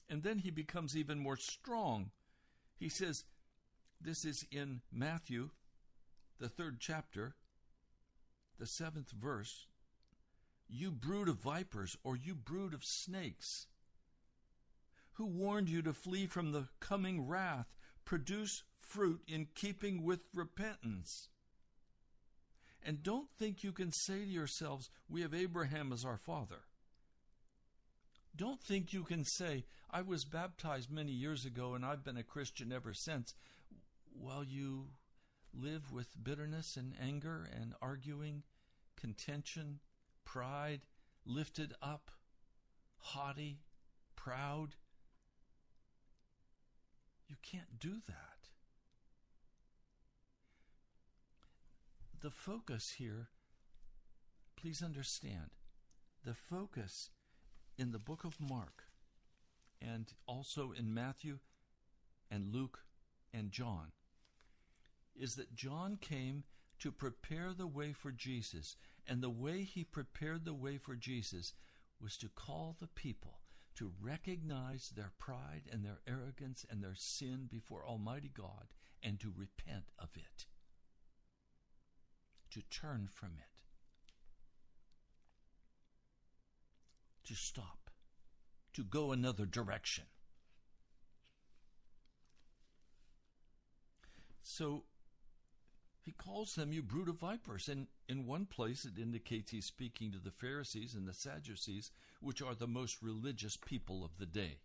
And 0.09 0.23
then 0.23 0.39
he 0.39 0.51
becomes 0.51 0.95
even 0.95 1.19
more 1.19 1.37
strong. 1.37 2.11
He 2.77 2.89
says, 2.89 3.23
this 4.03 4.25
is 4.25 4.45
in 4.51 4.81
Matthew, 4.91 5.49
the 6.39 6.49
third 6.49 6.79
chapter, 6.79 7.35
the 8.59 8.65
seventh 8.65 9.11
verse. 9.11 9.67
You 10.67 10.91
brood 10.91 11.27
of 11.27 11.37
vipers, 11.37 11.97
or 12.03 12.15
you 12.15 12.33
brood 12.33 12.73
of 12.73 12.85
snakes. 12.85 13.67
Who 15.13 15.25
warned 15.25 15.69
you 15.69 15.81
to 15.81 15.93
flee 15.93 16.27
from 16.27 16.51
the 16.51 16.67
coming 16.79 17.27
wrath? 17.27 17.67
Produce 18.05 18.63
fruit 18.79 19.21
in 19.27 19.47
keeping 19.53 20.03
with 20.03 20.21
repentance. 20.33 21.27
And 22.83 23.03
don't 23.03 23.29
think 23.37 23.63
you 23.63 23.71
can 23.71 23.91
say 23.91 24.19
to 24.19 24.31
yourselves, 24.31 24.89
We 25.09 25.21
have 25.21 25.33
Abraham 25.33 25.93
as 25.93 26.05
our 26.05 26.17
father. 26.17 26.63
Don't 28.35 28.61
think 28.61 28.93
you 28.93 29.03
can 29.03 29.25
say, 29.25 29.65
I 29.91 30.01
was 30.01 30.23
baptized 30.23 30.89
many 30.89 31.11
years 31.11 31.45
ago 31.45 31.73
and 31.73 31.85
I've 31.85 32.03
been 32.03 32.17
a 32.17 32.23
Christian 32.23 32.71
ever 32.71 32.93
since, 32.93 33.35
while 34.13 34.43
you 34.43 34.87
live 35.53 35.91
with 35.91 36.23
bitterness 36.23 36.77
and 36.77 36.93
anger 37.01 37.47
and 37.51 37.73
arguing, 37.81 38.43
contention, 38.99 39.79
pride, 40.23 40.81
lifted 41.25 41.73
up, 41.81 42.11
haughty, 42.97 43.59
proud. 44.15 44.75
You 47.27 47.35
can't 47.41 47.79
do 47.79 47.97
that. 48.07 48.49
The 52.21 52.29
focus 52.29 52.95
here, 52.97 53.29
please 54.55 54.83
understand, 54.83 55.51
the 56.23 56.35
focus 56.35 57.09
in 57.77 57.91
the 57.91 57.99
book 57.99 58.23
of 58.23 58.39
Mark 58.39 58.83
and 59.81 60.13
also 60.27 60.71
in 60.71 60.93
Matthew 60.93 61.39
and 62.29 62.53
Luke 62.53 62.81
and 63.33 63.51
John 63.51 63.91
is 65.19 65.35
that 65.35 65.55
John 65.55 65.97
came 65.99 66.43
to 66.79 66.91
prepare 66.91 67.53
the 67.53 67.67
way 67.67 67.93
for 67.93 68.11
Jesus. 68.11 68.75
And 69.07 69.21
the 69.21 69.29
way 69.29 69.63
he 69.63 69.83
prepared 69.83 70.45
the 70.45 70.53
way 70.53 70.77
for 70.77 70.95
Jesus 70.95 71.53
was 72.01 72.17
to 72.17 72.29
call 72.29 72.75
the 72.79 72.87
people 72.87 73.39
to 73.75 73.91
recognize 74.01 74.91
their 74.95 75.11
pride 75.17 75.63
and 75.71 75.83
their 75.83 75.99
arrogance 76.07 76.65
and 76.69 76.83
their 76.83 76.95
sin 76.95 77.47
before 77.49 77.85
Almighty 77.85 78.31
God 78.33 78.67
and 79.01 79.19
to 79.19 79.33
repent 79.35 79.85
of 79.97 80.09
it, 80.15 80.45
to 82.51 82.61
turn 82.69 83.07
from 83.11 83.31
it, 83.37 84.11
to 87.27 87.33
stop, 87.33 87.89
to 88.73 88.83
go 88.83 89.11
another 89.11 89.45
direction. 89.45 90.03
So 94.43 94.83
he 96.03 96.11
calls 96.11 96.55
them, 96.55 96.73
you 96.73 96.81
brood 96.81 97.07
of 97.07 97.19
vipers. 97.19 97.69
And 97.69 97.87
in 98.09 98.25
one 98.25 98.45
place, 98.45 98.85
it 98.85 98.99
indicates 98.99 99.51
he's 99.51 99.65
speaking 99.65 100.11
to 100.11 100.19
the 100.19 100.31
Pharisees 100.31 100.95
and 100.95 101.07
the 101.07 101.13
Sadducees, 101.13 101.91
which 102.19 102.41
are 102.41 102.55
the 102.55 102.67
most 102.67 103.01
religious 103.01 103.55
people 103.55 104.03
of 104.03 104.17
the 104.17 104.25
day, 104.25 104.57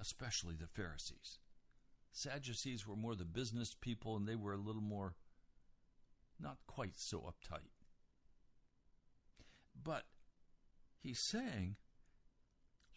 especially 0.00 0.56
the 0.56 0.66
Pharisees. 0.66 1.38
Sadducees 2.12 2.86
were 2.86 2.96
more 2.96 3.14
the 3.14 3.24
business 3.24 3.76
people, 3.80 4.16
and 4.16 4.28
they 4.28 4.36
were 4.36 4.52
a 4.52 4.58
little 4.58 4.82
more 4.82 5.14
not 6.38 6.58
quite 6.66 6.98
so 6.98 7.20
uptight. 7.20 7.70
But 9.80 10.04
he's 11.00 11.20
saying, 11.20 11.76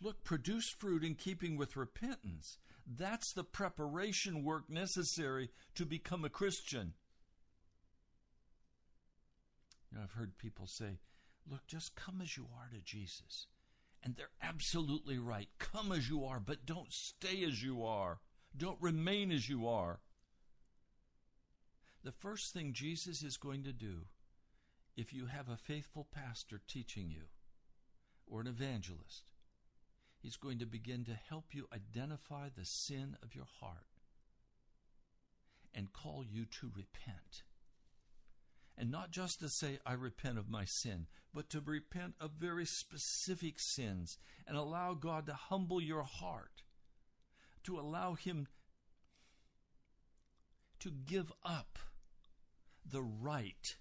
look, 0.01 0.23
produce 0.23 0.69
fruit 0.69 1.03
in 1.03 1.15
keeping 1.15 1.55
with 1.55 1.77
repentance. 1.77 2.57
That's 2.85 3.33
the 3.33 3.43
preparation 3.43 4.43
work 4.43 4.69
necessary 4.69 5.49
to 5.75 5.85
become 5.85 6.23
a 6.23 6.29
Christian. 6.29 6.93
You 9.91 9.97
know, 9.97 10.03
I've 10.03 10.11
heard 10.11 10.37
people 10.37 10.67
say, 10.67 10.99
look, 11.49 11.65
just 11.67 11.95
come 11.95 12.21
as 12.21 12.37
you 12.37 12.47
are 12.55 12.69
to 12.71 12.81
Jesus. 12.83 13.47
And 14.03 14.15
they're 14.15 14.27
absolutely 14.41 15.17
right. 15.17 15.49
Come 15.57 15.91
as 15.91 16.09
you 16.09 16.25
are, 16.25 16.39
but 16.39 16.65
don't 16.65 16.93
stay 16.93 17.43
as 17.43 17.63
you 17.63 17.83
are. 17.83 18.19
Don't 18.55 18.81
remain 18.81 19.31
as 19.31 19.49
you 19.49 19.67
are. 19.67 19.99
The 22.03 22.11
first 22.11 22.53
thing 22.53 22.71
Jesus 22.71 23.23
is 23.23 23.37
going 23.37 23.63
to 23.63 23.73
do, 23.73 24.05
if 24.95 25.11
you 25.11 25.25
have 25.25 25.49
a 25.49 25.57
faithful 25.57 26.07
pastor 26.13 26.61
teaching 26.67 27.09
you, 27.09 27.23
or 28.27 28.41
an 28.41 28.47
evangelist, 28.47 29.31
He's 30.25 30.37
going 30.37 30.57
to 30.57 30.65
begin 30.65 31.05
to 31.05 31.13
help 31.29 31.53
you 31.53 31.67
identify 31.71 32.47
the 32.49 32.65
sin 32.65 33.15
of 33.21 33.35
your 33.35 33.45
heart 33.59 33.85
and 35.71 35.93
call 35.93 36.25
you 36.27 36.45
to 36.45 36.71
repent. 36.75 37.43
And 38.75 38.89
not 38.89 39.11
just 39.11 39.39
to 39.41 39.49
say, 39.49 39.77
I 39.85 39.93
repent 39.93 40.39
of 40.39 40.49
my 40.49 40.65
sin, 40.65 41.05
but 41.31 41.47
to 41.51 41.61
repent 41.63 42.15
of 42.19 42.31
very 42.39 42.65
specific 42.65 43.59
sins 43.59 44.17
and 44.47 44.57
allow 44.57 44.95
God 44.95 45.27
to 45.27 45.35
humble 45.35 45.79
your 45.79 46.01
heart, 46.01 46.63
to 47.65 47.79
allow 47.79 48.15
Him 48.15 48.47
to 50.79 50.89
give 50.89 51.31
up 51.43 51.77
the 52.83 53.03
right, 53.03 53.75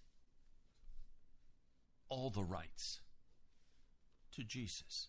all 2.11 2.29
the 2.29 2.45
rights, 2.45 3.01
to 4.33 4.45
Jesus. 4.45 5.09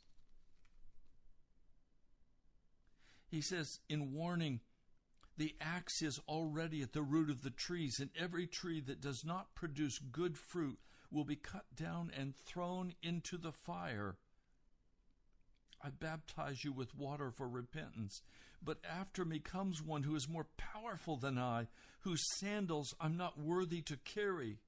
He 3.36 3.42
says 3.42 3.82
in 3.90 4.14
warning, 4.14 4.62
the 5.36 5.58
axe 5.60 6.02
is 6.02 6.22
already 6.26 6.82
at 6.82 6.94
the 6.94 7.02
root 7.02 7.30
of 7.30 7.42
the 7.44 7.50
trees, 7.50 8.00
and 8.00 8.10
every 8.18 8.48
tree 8.48 8.80
that 8.80 9.02
does 9.02 9.26
not 9.26 9.54
produce 9.54 10.00
good 10.00 10.38
fruit 10.38 10.80
will 11.12 11.26
be 11.26 11.36
cut 11.36 11.66
down 11.76 12.14
and 12.18 12.34
thrown 12.34 12.94
into 13.04 13.38
the 13.38 13.52
fire. 13.52 14.16
I 15.82 15.90
baptize 15.90 16.64
you 16.64 16.72
with 16.72 16.96
water 16.96 17.30
for 17.30 17.50
repentance, 17.50 18.22
but 18.64 18.78
after 18.90 19.26
me 19.26 19.40
comes 19.40 19.82
one 19.82 20.04
who 20.04 20.16
is 20.16 20.30
more 20.30 20.48
powerful 20.56 21.18
than 21.18 21.38
I, 21.38 21.68
whose 22.04 22.38
sandals 22.38 22.96
I'm 23.02 23.18
not 23.18 23.38
worthy 23.38 23.82
to 23.82 23.98
carry. 23.98 24.60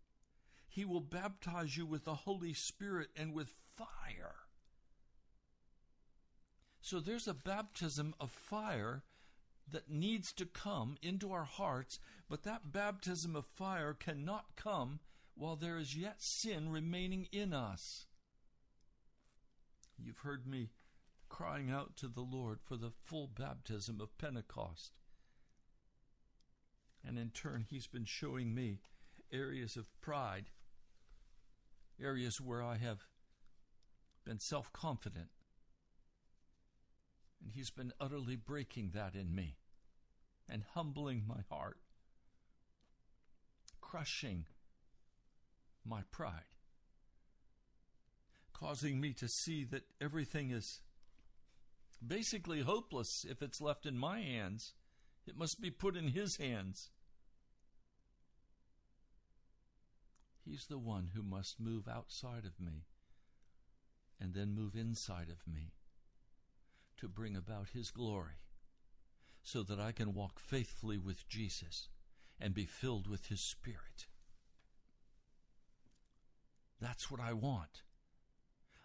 He 0.68 0.84
will 0.84 1.00
baptize 1.00 1.78
you 1.78 1.86
with 1.86 2.04
the 2.04 2.16
Holy 2.16 2.54
Spirit 2.54 3.12
and 3.16 3.32
with 3.32 3.56
fire. 3.78 4.47
So 6.88 7.02
there's 7.02 7.28
a 7.28 7.34
baptism 7.34 8.16
of 8.18 8.32
fire 8.32 9.04
that 9.70 9.90
needs 9.90 10.32
to 10.32 10.46
come 10.46 10.96
into 11.02 11.34
our 11.34 11.44
hearts, 11.44 12.00
but 12.30 12.44
that 12.44 12.72
baptism 12.72 13.36
of 13.36 13.46
fire 13.46 13.94
cannot 13.94 14.56
come 14.56 15.02
while 15.36 15.58
there 15.58 15.78
is 15.78 15.98
yet 15.98 16.22
sin 16.24 16.70
remaining 16.72 17.28
in 17.34 17.54
us. 17.54 18.06
You've 20.02 20.20
heard 20.20 20.48
me 20.48 20.70
crying 21.28 21.70
out 21.70 21.98
to 21.98 22.08
the 22.08 22.22
Lord 22.22 22.60
for 22.64 22.78
the 22.78 22.94
full 23.04 23.28
baptism 23.38 24.00
of 24.00 24.18
Pentecost. 24.18 24.94
And 27.06 27.20
in 27.20 27.32
turn, 27.32 27.66
He's 27.70 27.88
been 27.88 28.06
showing 28.06 28.56
me 28.56 28.80
areas 29.30 29.76
of 29.76 29.90
pride, 30.00 30.52
areas 32.02 32.40
where 32.40 32.64
I 32.64 32.78
have 32.78 33.00
been 34.24 34.40
self 34.40 34.72
confident, 34.72 35.28
and 37.42 37.52
He's 37.54 37.70
been 37.70 37.94
utterly 38.00 38.36
breaking 38.36 38.92
that 38.94 39.16
in 39.16 39.34
me 39.34 39.58
and 40.50 40.64
humbling 40.74 41.24
my 41.28 41.42
heart, 41.50 41.78
crushing 43.82 44.46
my 45.86 46.02
pride, 46.12 46.56
causing 48.54 49.00
me 49.00 49.14
to 49.14 49.28
see 49.28 49.64
that 49.66 49.84
everything 50.02 50.52
is 50.52 50.82
basically 52.06 52.62
hopeless 52.62 53.26
if 53.30 53.42
it's 53.42 53.62
left 53.62 53.86
in 53.86 53.98
my 53.98 54.20
hands. 54.20 54.74
It 55.26 55.38
must 55.38 55.60
be 55.62 55.72
put 55.72 55.96
in 55.96 56.10
His 56.10 56.38
hands. 56.38 56.90
He's 60.46 60.66
the 60.70 60.78
one 60.78 61.12
who 61.14 61.22
must 61.22 61.60
move 61.60 61.88
outside 61.88 62.46
of 62.46 62.60
me 62.60 62.86
and 64.20 64.34
then 64.34 64.56
move 64.56 64.76
inside 64.76 65.28
of 65.30 65.46
me 65.52 65.74
to 66.98 67.08
bring 67.08 67.36
about 67.36 67.70
His 67.74 67.92
glory 67.92 68.40
so 69.44 69.64
that 69.64 69.80
I 69.80 69.92
can 69.92 70.14
walk 70.14 70.40
faithfully 70.40 70.98
with 70.98 71.28
Jesus 71.28 71.90
and 72.40 72.54
be 72.54 72.66
filled 72.66 73.08
with 73.08 73.28
His 73.28 73.42
Spirit. 73.42 74.08
That's 76.80 77.10
what 77.10 77.20
I 77.20 77.34
want. 77.34 77.82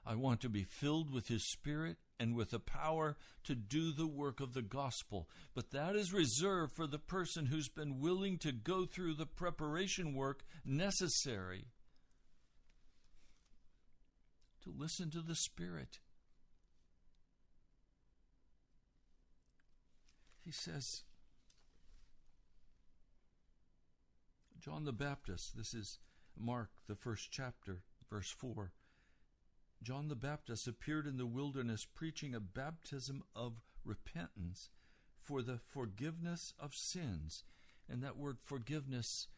I 0.05 0.15
want 0.15 0.41
to 0.41 0.49
be 0.49 0.65
filled 0.65 1.13
with 1.13 1.29
His 1.29 1.51
Spirit 1.51 1.97
and 2.19 2.35
with 2.35 2.51
the 2.51 2.61
power 2.61 3.17
to 3.45 3.55
do 3.55 3.93
the 3.93 4.07
work 4.07 4.41
of 4.41 4.55
the 4.55 4.63
gospel. 4.63 5.29
But 5.55 5.71
that 5.73 5.97
is 5.97 6.13
reserved 6.13 6.73
for 6.77 6.87
the 6.87 6.99
person 6.99 7.47
who's 7.47 7.69
been 7.69 8.01
willing 8.01 8.39
to 8.39 8.53
go 8.53 8.87
through 8.87 9.15
the 9.15 9.27
preparation 9.27 10.15
work 10.15 10.45
necessary 10.65 11.67
to 14.63 14.71
listen 14.71 15.11
to 15.11 15.21
the 15.21 15.35
Spirit 15.35 15.99
He 20.45 20.51
says, 20.51 21.03
John 24.59 24.85
the 24.85 24.93
Baptist, 24.93 25.57
this 25.57 25.75
is 25.75 25.99
Mark, 26.37 26.71
the 26.89 26.97
first 26.97 27.31
chapter, 27.31 27.83
verse 28.11 28.31
4. 28.31 28.73
John 29.83 30.09
the 30.09 30.17
Baptist 30.17 30.69
appeared 30.69 31.07
in 31.07 31.17
the 31.17 31.27
wilderness 31.27 31.85
preaching 31.85 32.35
a 32.35 32.41
baptism 32.41 33.25
of 33.35 33.55
repentance 33.85 34.71
for 35.21 35.43
the 35.43 35.59
forgiveness 35.59 36.55
of 36.59 36.75
sins. 36.75 37.45
And 37.89 38.03
that 38.03 38.17
word 38.17 38.39
forgiveness 38.43 39.29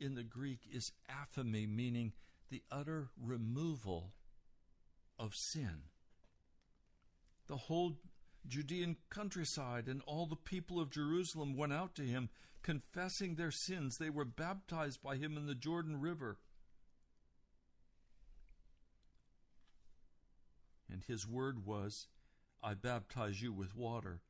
in 0.00 0.14
the 0.14 0.24
Greek 0.24 0.60
is 0.70 0.92
aphemi, 1.08 1.68
meaning 1.68 2.12
the 2.50 2.62
utter 2.70 3.10
removal 3.20 4.12
of 5.18 5.34
sin. 5.34 5.84
The 7.46 7.56
whole 7.56 7.98
Judean 8.46 8.96
countryside 9.10 9.88
and 9.88 10.02
all 10.06 10.26
the 10.26 10.36
people 10.36 10.78
of 10.80 10.90
Jerusalem 10.90 11.56
went 11.56 11.72
out 11.72 11.94
to 11.96 12.02
him, 12.02 12.28
confessing 12.62 13.34
their 13.34 13.50
sins. 13.50 13.98
They 13.98 14.10
were 14.10 14.24
baptized 14.24 15.02
by 15.02 15.16
him 15.16 15.36
in 15.36 15.46
the 15.46 15.54
Jordan 15.54 16.00
River. 16.00 16.38
And 20.90 21.02
his 21.02 21.26
word 21.26 21.64
was, 21.64 22.06
I 22.62 22.74
baptize 22.74 23.42
you 23.42 23.52
with 23.52 23.74
water, 23.74 24.20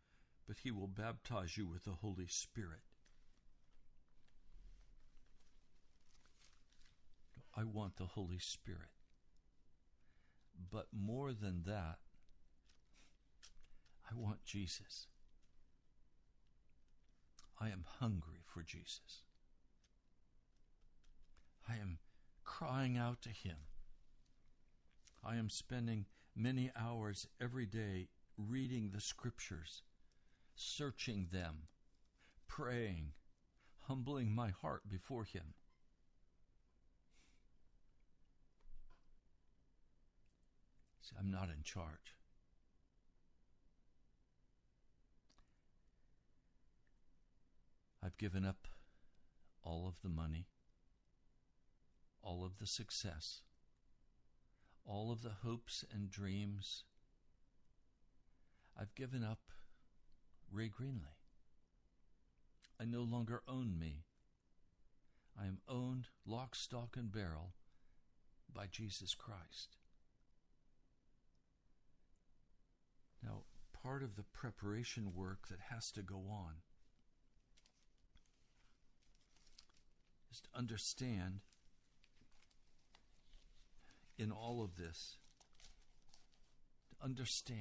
but 0.46 0.58
he 0.62 0.70
will 0.70 0.88
baptize 0.88 1.56
you 1.56 1.66
with 1.66 1.84
the 1.84 1.98
Holy 2.00 2.26
Spirit. 2.26 2.80
I 7.56 7.64
want 7.64 7.96
the 7.96 8.06
Holy 8.06 8.38
Spirit. 8.38 8.90
But 10.70 10.86
more 10.92 11.32
than 11.32 11.62
that, 11.66 11.98
I 14.14 14.20
want 14.20 14.44
Jesus. 14.44 15.06
I 17.60 17.68
am 17.68 17.84
hungry 17.98 18.42
for 18.46 18.62
Jesus. 18.62 19.22
I 21.68 21.74
am 21.74 21.98
crying 22.44 22.96
out 22.96 23.22
to 23.22 23.30
Him. 23.30 23.56
I 25.24 25.36
am 25.36 25.48
spending 25.48 26.06
many 26.36 26.70
hours 26.78 27.26
every 27.40 27.66
day 27.66 28.08
reading 28.36 28.90
the 28.92 29.00
Scriptures, 29.00 29.82
searching 30.54 31.28
them, 31.32 31.68
praying, 32.46 33.12
humbling 33.88 34.34
my 34.34 34.50
heart 34.50 34.82
before 34.88 35.24
Him. 35.24 35.54
See, 41.00 41.16
I'm 41.18 41.30
not 41.30 41.48
in 41.48 41.62
charge. 41.64 42.14
I've 48.04 48.18
given 48.18 48.44
up 48.44 48.68
all 49.62 49.88
of 49.88 50.02
the 50.02 50.10
money, 50.10 50.44
all 52.22 52.44
of 52.44 52.58
the 52.58 52.66
success, 52.66 53.40
all 54.84 55.10
of 55.10 55.22
the 55.22 55.36
hopes 55.42 55.86
and 55.90 56.10
dreams. 56.10 56.84
I've 58.78 58.94
given 58.94 59.24
up 59.24 59.38
Ray 60.52 60.68
Greenley. 60.68 61.16
I 62.78 62.84
no 62.84 63.00
longer 63.00 63.42
own 63.48 63.78
me. 63.78 64.04
I 65.40 65.46
am 65.46 65.60
owned 65.66 66.08
lock, 66.26 66.54
stock, 66.54 66.96
and 66.98 67.10
barrel 67.10 67.54
by 68.52 68.66
Jesus 68.66 69.14
Christ. 69.14 69.78
Now, 73.22 73.44
part 73.72 74.02
of 74.02 74.16
the 74.16 74.24
preparation 74.24 75.14
work 75.14 75.48
that 75.48 75.60
has 75.70 75.90
to 75.92 76.02
go 76.02 76.24
on 76.30 76.56
is 80.34 80.40
to 80.40 80.58
understand 80.58 81.40
in 84.18 84.32
all 84.32 84.64
of 84.64 84.76
this, 84.76 85.16
to 86.98 87.04
understand 87.04 87.58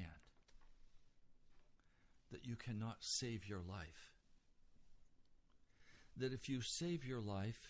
that 2.31 2.45
you 2.45 2.55
cannot 2.55 2.97
save 2.99 3.47
your 3.47 3.59
life. 3.59 4.12
That 6.17 6.33
if 6.33 6.49
you 6.49 6.62
save 6.62 7.05
your 7.05 7.21
life, 7.21 7.67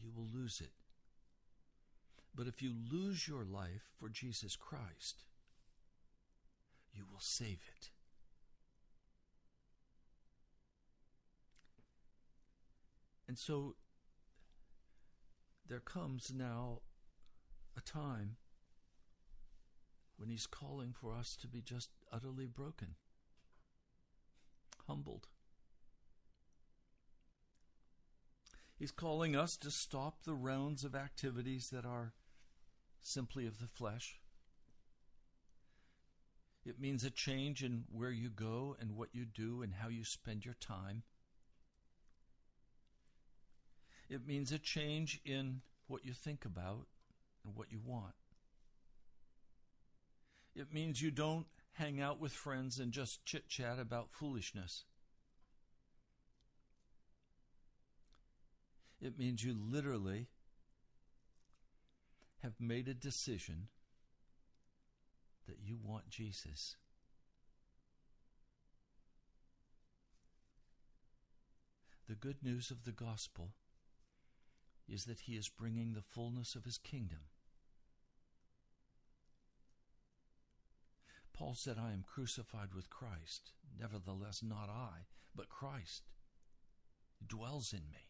you 0.00 0.10
will 0.16 0.28
lose 0.32 0.60
it. 0.60 0.70
But 2.34 2.46
if 2.46 2.62
you 2.62 2.72
lose 2.92 3.26
your 3.26 3.44
life 3.44 3.82
for 3.98 4.08
Jesus 4.08 4.54
Christ, 4.54 5.24
you 6.94 7.04
will 7.10 7.20
save 7.20 7.58
it. 7.76 7.90
And 13.28 13.36
so 13.36 13.74
there 15.68 15.80
comes 15.80 16.32
now 16.34 16.80
a 17.76 17.80
time 17.80 18.36
when 20.16 20.28
He's 20.28 20.46
calling 20.46 20.94
for 20.98 21.14
us 21.14 21.36
to 21.36 21.46
be 21.46 21.60
just 21.60 21.90
utterly 22.12 22.46
broken, 22.46 22.94
humbled. 24.86 25.28
He's 28.78 28.92
calling 28.92 29.34
us 29.34 29.56
to 29.58 29.70
stop 29.70 30.22
the 30.22 30.34
rounds 30.34 30.84
of 30.84 30.94
activities 30.94 31.70
that 31.70 31.86
are 31.86 32.12
simply 33.00 33.46
of 33.46 33.58
the 33.58 33.68
flesh. 33.68 34.20
It 36.64 36.80
means 36.80 37.04
a 37.04 37.10
change 37.10 37.62
in 37.62 37.84
where 37.90 38.10
you 38.10 38.28
go 38.28 38.76
and 38.78 38.96
what 38.96 39.14
you 39.14 39.24
do 39.24 39.62
and 39.62 39.74
how 39.74 39.88
you 39.88 40.04
spend 40.04 40.44
your 40.44 40.56
time. 40.60 41.04
It 44.08 44.26
means 44.26 44.52
a 44.52 44.58
change 44.58 45.20
in 45.24 45.62
what 45.88 46.04
you 46.04 46.12
think 46.12 46.44
about 46.44 46.86
and 47.44 47.56
what 47.56 47.70
you 47.70 47.80
want. 47.84 48.14
It 50.54 50.72
means 50.72 51.02
you 51.02 51.10
don't 51.10 51.46
hang 51.72 52.00
out 52.00 52.20
with 52.20 52.32
friends 52.32 52.78
and 52.78 52.92
just 52.92 53.24
chit 53.24 53.48
chat 53.48 53.78
about 53.78 54.10
foolishness. 54.10 54.84
It 59.00 59.18
means 59.18 59.44
you 59.44 59.54
literally 59.54 60.28
have 62.42 62.54
made 62.58 62.88
a 62.88 62.94
decision 62.94 63.68
that 65.46 65.58
you 65.62 65.76
want 65.82 66.08
Jesus. 66.08 66.76
The 72.08 72.14
good 72.14 72.36
news 72.42 72.70
of 72.70 72.84
the 72.84 72.92
gospel 72.92 73.50
is 74.88 75.04
that 75.04 75.20
he 75.20 75.32
is 75.32 75.48
bringing 75.48 75.92
the 75.92 76.02
fullness 76.02 76.54
of 76.54 76.64
his 76.64 76.78
kingdom. 76.78 77.20
Paul 81.32 81.54
said, 81.54 81.76
I 81.78 81.92
am 81.92 82.04
crucified 82.06 82.72
with 82.74 82.88
Christ. 82.88 83.52
Nevertheless, 83.78 84.42
not 84.42 84.70
I, 84.70 85.06
but 85.34 85.50
Christ 85.50 86.04
dwells 87.26 87.72
in 87.72 87.90
me. 87.90 88.08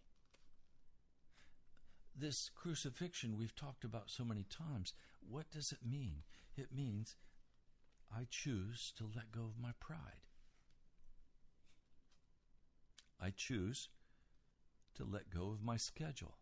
This 2.15 2.51
crucifixion 2.55 3.37
we've 3.37 3.55
talked 3.55 3.85
about 3.85 4.11
so 4.11 4.25
many 4.25 4.45
times, 4.45 4.95
what 5.29 5.51
does 5.51 5.73
it 5.73 5.89
mean? 5.89 6.23
It 6.57 6.69
means 6.75 7.17
I 8.15 8.27
choose 8.31 8.93
to 8.97 9.05
let 9.05 9.33
go 9.33 9.43
of 9.43 9.61
my 9.61 9.73
pride. 9.81 10.25
I 13.21 13.33
choose 13.35 13.89
to 14.95 15.05
let 15.05 15.31
go 15.31 15.51
of 15.51 15.65
my 15.65 15.77
schedule 15.77 16.37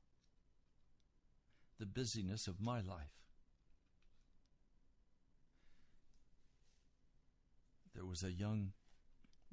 the 1.78 1.86
busyness 1.86 2.46
of 2.46 2.60
my 2.60 2.80
life. 2.80 3.14
There 7.94 8.04
was 8.04 8.22
a 8.22 8.32
young, 8.32 8.72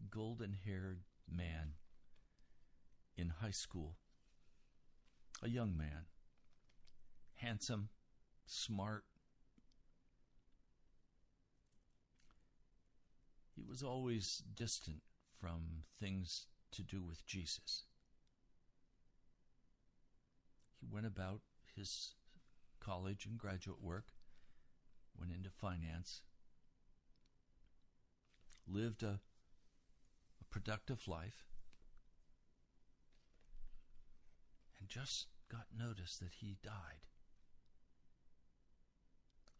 golden 0.10 0.57
haired 0.65 1.01
man 1.29 1.73
in 3.15 3.34
high 3.41 3.51
school, 3.51 3.97
a 5.43 5.49
young 5.49 5.77
man, 5.77 6.05
handsome, 7.36 7.89
smart. 8.45 9.03
He 13.55 13.63
was 13.63 13.84
always 13.84 14.43
distant 14.55 15.01
from 15.39 15.84
things 15.99 16.47
to 16.71 16.84
do 16.84 17.01
with 17.01 17.25
Jesus. 17.25 17.84
He 20.79 20.88
went 20.91 21.05
about 21.05 21.41
his 21.75 22.13
college 22.79 23.25
and 23.25 23.38
graduate 23.38 23.81
work, 23.81 24.07
went 25.17 25.31
into 25.31 25.49
finance, 25.49 26.21
lived 28.67 29.03
a, 29.03 29.19
a 30.39 30.43
productive 30.49 31.07
life, 31.07 31.45
and 34.79 34.89
just 34.89 35.27
got 35.49 35.67
notice 35.77 36.17
that 36.17 36.36
he 36.39 36.57
died. 36.63 37.05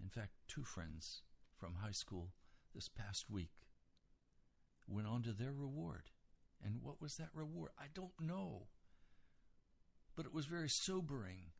In 0.02 0.10
fact, 0.10 0.32
two 0.47 0.63
friends 0.63 1.21
from 1.58 1.76
high 1.76 1.91
school 1.91 2.34
this 2.74 2.89
past 2.89 3.30
week 3.30 3.52
went 4.88 5.08
on 5.08 5.21
to 5.24 5.32
their 5.32 5.54
reward 5.54 6.10
And 6.63 6.82
what 6.84 7.02
was 7.02 7.17
that 7.17 7.30
reward? 7.34 7.71
I 7.80 7.86
don't 7.93 8.19
know. 8.19 8.67
But 10.15 10.26
it 10.26 10.34
was 10.34 10.45
very 10.45 10.69
sobering. 10.69 11.52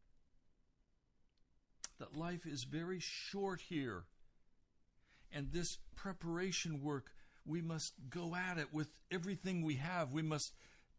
That 2.02 2.18
life 2.18 2.48
is 2.48 2.64
very 2.64 2.98
short 3.00 3.62
here. 3.70 4.06
And 5.32 5.52
this 5.52 5.78
preparation 5.96 6.82
work, 6.82 7.12
we 7.46 7.62
must 7.62 7.94
go 8.10 8.34
at 8.36 8.58
it 8.58 8.74
with 8.74 8.88
everything 9.12 9.64
we 9.64 9.76
have. 9.76 10.12
We 10.12 10.24
must 10.24 10.52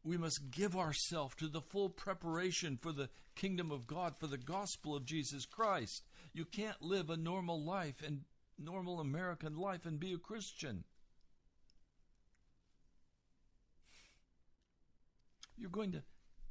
we 0.05 0.17
must 0.17 0.53
give 0.53 0.77
ourselves 0.77 1.35
to 1.37 1.49
the 1.49 1.61
full 1.61 1.89
preparation 1.89 2.79
for 2.81 2.93
the 2.93 3.09
kingdom 3.35 3.73
of 3.73 3.89
God, 3.89 4.15
for 4.21 4.29
the 4.29 4.39
gospel 4.39 4.95
of 4.95 5.05
Jesus 5.05 5.45
Christ. 5.45 6.05
You 6.33 6.45
can't 6.45 6.81
live 6.81 7.11
a 7.11 7.17
normal 7.17 7.61
life 7.61 7.97
and 8.07 8.21
normal 8.57 9.01
American 9.01 9.57
life 9.57 9.85
and 9.87 9.99
be 9.99 10.13
a 10.13 10.19
Christian. 10.19 10.85
You're 15.59 15.69
going 15.69 15.91
to 15.93 16.03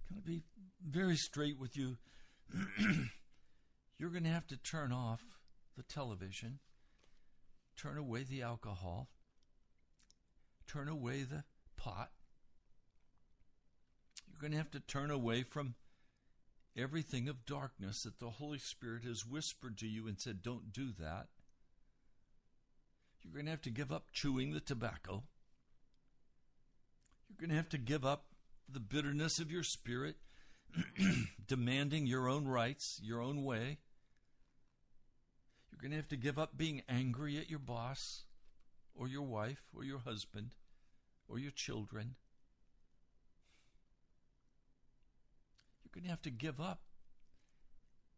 kind 0.09 0.17
of 0.17 0.25
be 0.25 0.43
very 0.85 1.15
straight 1.15 1.57
with 1.57 1.77
you. 1.77 1.95
You're 4.01 4.09
going 4.09 4.23
to 4.23 4.31
have 4.31 4.47
to 4.47 4.57
turn 4.57 4.91
off 4.91 5.21
the 5.77 5.83
television, 5.83 6.57
turn 7.77 7.99
away 7.99 8.23
the 8.23 8.41
alcohol, 8.41 9.09
turn 10.65 10.89
away 10.89 11.21
the 11.21 11.43
pot, 11.77 12.09
you're 14.27 14.41
going 14.41 14.53
to 14.53 14.57
have 14.57 14.71
to 14.71 14.79
turn 14.79 15.11
away 15.11 15.43
from 15.43 15.75
everything 16.75 17.29
of 17.29 17.45
darkness 17.45 18.01
that 18.01 18.19
the 18.19 18.31
Holy 18.31 18.57
Spirit 18.57 19.03
has 19.03 19.23
whispered 19.23 19.77
to 19.77 19.87
you 19.87 20.07
and 20.07 20.19
said, 20.19 20.41
don't 20.41 20.73
do 20.73 20.91
that. 20.97 21.27
You're 23.21 23.35
going 23.35 23.45
to 23.45 23.51
have 23.51 23.61
to 23.61 23.69
give 23.69 23.91
up 23.91 24.07
chewing 24.11 24.51
the 24.51 24.61
tobacco. 24.61 25.25
You're 27.29 27.37
going 27.39 27.51
to 27.51 27.55
have 27.55 27.69
to 27.69 27.77
give 27.77 28.03
up 28.03 28.25
the 28.67 28.79
bitterness 28.79 29.37
of 29.37 29.51
your 29.51 29.61
spirit, 29.61 30.15
demanding 31.47 32.07
your 32.07 32.27
own 32.27 32.47
rights, 32.47 32.99
your 33.03 33.21
own 33.21 33.43
way. 33.43 33.77
Going 35.82 35.91
to 35.91 35.98
have 35.98 36.10
to 36.10 36.17
give 36.17 36.38
up 36.38 36.58
being 36.58 36.84
angry 36.88 37.38
at 37.38 37.50
your 37.50 37.60
boss, 37.60 38.26
or 38.94 39.08
your 39.08 39.24
wife, 39.24 39.63
or 39.76 39.84
your 39.84 40.00
husband, 40.00 40.52
or 41.28 41.39
your 41.39 41.52
children. 41.52 42.15
you're 45.94 46.02
going 46.02 46.06
to 46.06 46.12
have 46.12 46.22
to 46.22 46.30
give 46.30 46.62
up 46.62 46.82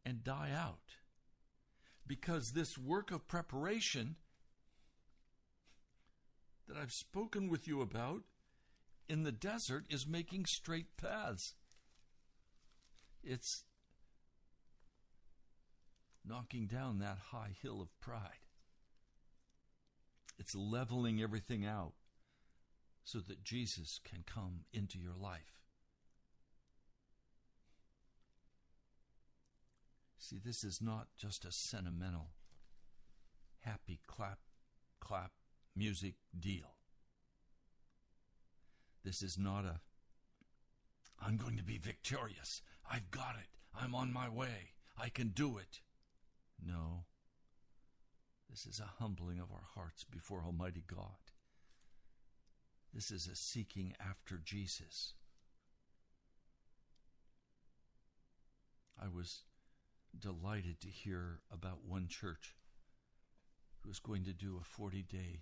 and 0.06 0.24
die 0.24 0.52
out. 0.56 0.98
Because 2.06 2.52
this 2.52 2.78
work 2.78 3.12
of 3.12 3.28
preparation 3.28 4.18
that 6.68 6.78
I've 6.78 6.92
spoken 6.92 7.50
with 7.50 7.68
you 7.68 7.82
about 7.82 8.24
in 9.08 9.24
the 9.24 9.32
desert 9.32 9.86
is 9.90 10.06
making 10.06 10.46
straight 10.46 10.98
paths. 10.98 11.56
It's 13.24 13.64
knocking 16.28 16.68
down 16.68 17.00
that 17.00 17.18
high 17.32 17.56
hill 17.62 17.82
of 17.82 18.00
pride. 18.00 18.48
It's 20.38 20.56
leveling 20.56 21.22
everything 21.22 21.66
out 21.66 21.94
so 23.04 23.20
that 23.20 23.44
Jesus 23.44 24.00
can 24.04 24.24
come 24.26 24.62
into 24.72 24.98
your 24.98 25.16
life. 25.20 25.60
See, 30.18 30.40
this 30.44 30.64
is 30.64 30.82
not 30.82 31.08
just 31.18 31.44
a 31.44 31.52
sentimental, 31.52 32.30
happy 33.60 34.00
clap, 34.08 34.40
clap 35.02 35.32
music 35.76 36.16
deal. 36.40 36.76
This 39.04 39.22
is 39.22 39.38
not 39.38 39.66
a, 39.66 39.82
I'm 41.22 41.36
going 41.36 41.58
to 41.58 41.64
be 41.64 41.78
victorious. 41.78 42.62
I've 42.90 43.12
got 43.12 43.36
it. 43.38 43.50
I'm 43.78 43.94
on 43.94 44.14
my 44.14 44.30
way. 44.30 44.72
I 44.98 45.10
can 45.10 45.30
do 45.30 45.58
it. 45.58 45.82
No. 46.62 47.06
This 48.50 48.66
is 48.66 48.80
a 48.80 49.02
humbling 49.02 49.40
of 49.40 49.52
our 49.52 49.68
hearts 49.74 50.04
before 50.04 50.44
Almighty 50.46 50.84
God. 50.86 51.32
This 52.94 53.10
is 53.10 53.28
a 53.28 53.36
seeking 53.36 53.94
after 54.00 54.40
Jesus. 54.44 55.14
I 59.02 59.08
was 59.08 59.42
delighted 60.18 60.80
to 60.82 60.88
hear 60.88 61.40
about 61.52 61.84
one 61.88 62.08
church 62.08 62.56
who 63.80 63.90
is 63.90 64.00
going 64.00 64.24
to 64.26 64.34
do 64.34 64.60
a 64.62 64.64
40 64.64 65.02
day 65.04 65.42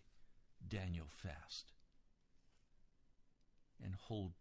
Daniel 0.68 1.08
fast 1.10 1.74
and 3.84 3.96
hold 3.96 4.34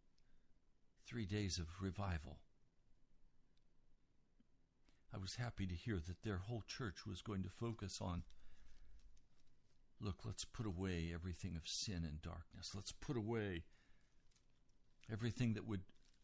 three 1.06 1.26
days 1.26 1.59
of 1.59 1.66
revival. 1.83 2.38
I 5.12 5.18
was 5.18 5.37
happy 5.37 5.66
to 5.66 5.75
hear 5.75 5.96
that 5.96 6.23
their 6.23 6.38
whole 6.38 6.62
church 6.66 7.07
was 7.07 7.23
going 7.23 7.42
to 7.42 7.49
focus 7.49 7.99
on 8.01 8.23
look, 10.01 10.20
let's 10.25 10.44
put 10.44 10.66
away 10.66 11.11
everything 11.12 11.57
of 11.57 11.68
sin 11.68 12.05
and 12.07 12.23
darkness. 12.23 12.73
Let's 12.75 12.92
put 12.92 13.16
away 13.16 13.64
everything 15.12 15.53
that 15.55 15.66
would 15.66 15.83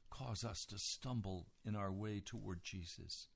cause 0.09 0.45
us 0.45 0.65
to 0.67 0.79
stumble 0.79 1.49
in 1.65 1.77
our 1.77 1.93
way 1.93 2.23
toward 2.25 2.63
Jesus. 2.65 3.29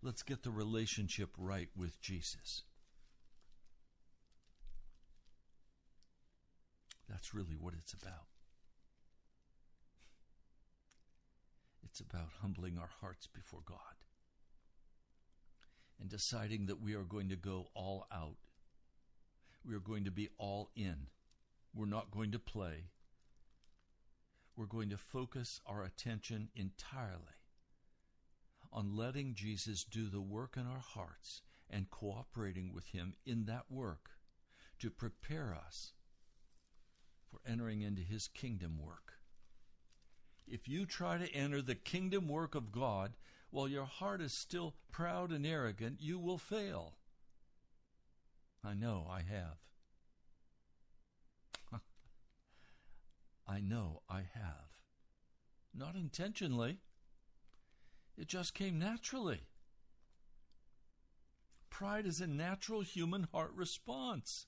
Let's 0.00 0.22
get 0.22 0.42
the 0.42 0.50
relationship 0.50 1.30
right 1.36 1.68
with 1.76 2.00
Jesus. 2.00 2.62
That's 7.08 7.34
really 7.34 7.56
what 7.58 7.74
it's 7.74 7.92
about. 7.92 8.26
It's 11.82 12.00
about 12.00 12.28
humbling 12.40 12.78
our 12.78 12.90
hearts 13.00 13.26
before 13.26 13.60
God 13.66 13.78
and 16.02 16.10
deciding 16.10 16.66
that 16.66 16.82
we 16.82 16.94
are 16.94 17.04
going 17.04 17.28
to 17.28 17.36
go 17.36 17.68
all 17.74 18.08
out. 18.12 18.34
We 19.64 19.72
are 19.76 19.80
going 19.80 20.04
to 20.04 20.10
be 20.10 20.30
all 20.36 20.70
in. 20.74 21.06
We're 21.72 21.86
not 21.86 22.10
going 22.10 22.32
to 22.32 22.40
play. 22.40 22.88
We're 24.56 24.66
going 24.66 24.90
to 24.90 24.96
focus 24.96 25.60
our 25.64 25.84
attention 25.84 26.48
entirely 26.56 27.38
on 28.72 28.96
letting 28.96 29.34
Jesus 29.34 29.84
do 29.84 30.08
the 30.08 30.20
work 30.20 30.56
in 30.56 30.66
our 30.66 30.82
hearts 30.84 31.42
and 31.70 31.88
cooperating 31.88 32.72
with 32.74 32.86
Him 32.86 33.14
in 33.24 33.44
that 33.44 33.66
work 33.70 34.10
to 34.80 34.90
prepare 34.90 35.54
us 35.54 35.92
for 37.30 37.38
entering 37.48 37.82
into 37.82 38.02
His 38.02 38.26
kingdom 38.26 38.80
work. 38.84 39.12
If 40.48 40.66
you 40.66 40.84
try 40.84 41.18
to 41.18 41.32
enter 41.32 41.62
the 41.62 41.76
kingdom 41.76 42.26
work 42.26 42.56
of 42.56 42.72
God 42.72 43.12
while 43.52 43.68
your 43.68 43.84
heart 43.84 44.20
is 44.22 44.32
still 44.32 44.74
proud 44.90 45.30
and 45.30 45.46
arrogant, 45.46 45.98
you 46.00 46.18
will 46.18 46.38
fail. 46.38 46.94
I 48.64 48.72
know 48.72 49.06
I 49.10 49.18
have. 49.18 49.58
I 53.46 53.60
know 53.60 54.00
I 54.08 54.22
have. 54.34 54.72
Not 55.74 55.94
intentionally. 55.96 56.78
It 58.16 58.26
just 58.26 58.54
came 58.54 58.78
naturally. 58.78 59.42
Pride 61.68 62.06
is 62.06 62.22
a 62.22 62.26
natural 62.26 62.80
human 62.80 63.28
heart 63.32 63.52
response. 63.54 64.46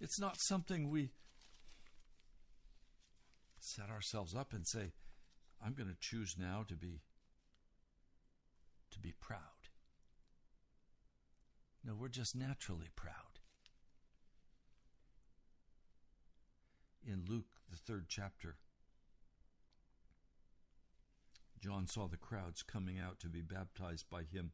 It's 0.00 0.20
not 0.20 0.38
something 0.38 0.88
we 0.88 1.10
set 3.58 3.90
ourselves 3.90 4.36
up 4.36 4.52
and 4.52 4.64
say, 4.64 4.92
I'm 5.64 5.74
going 5.74 5.88
to 5.88 5.96
choose 6.00 6.36
now 6.38 6.64
to 6.68 6.74
be 6.74 7.00
to 8.90 8.98
be 8.98 9.12
proud. 9.20 9.40
No, 11.84 11.94
we're 11.94 12.08
just 12.08 12.34
naturally 12.34 12.88
proud. 12.96 13.14
In 17.06 17.24
Luke, 17.28 17.60
the 17.70 17.76
third 17.76 18.06
chapter, 18.08 18.56
John 21.60 21.86
saw 21.86 22.06
the 22.06 22.16
crowds 22.16 22.62
coming 22.62 22.98
out 22.98 23.18
to 23.20 23.28
be 23.28 23.40
baptized 23.40 24.08
by 24.10 24.22
him. 24.22 24.52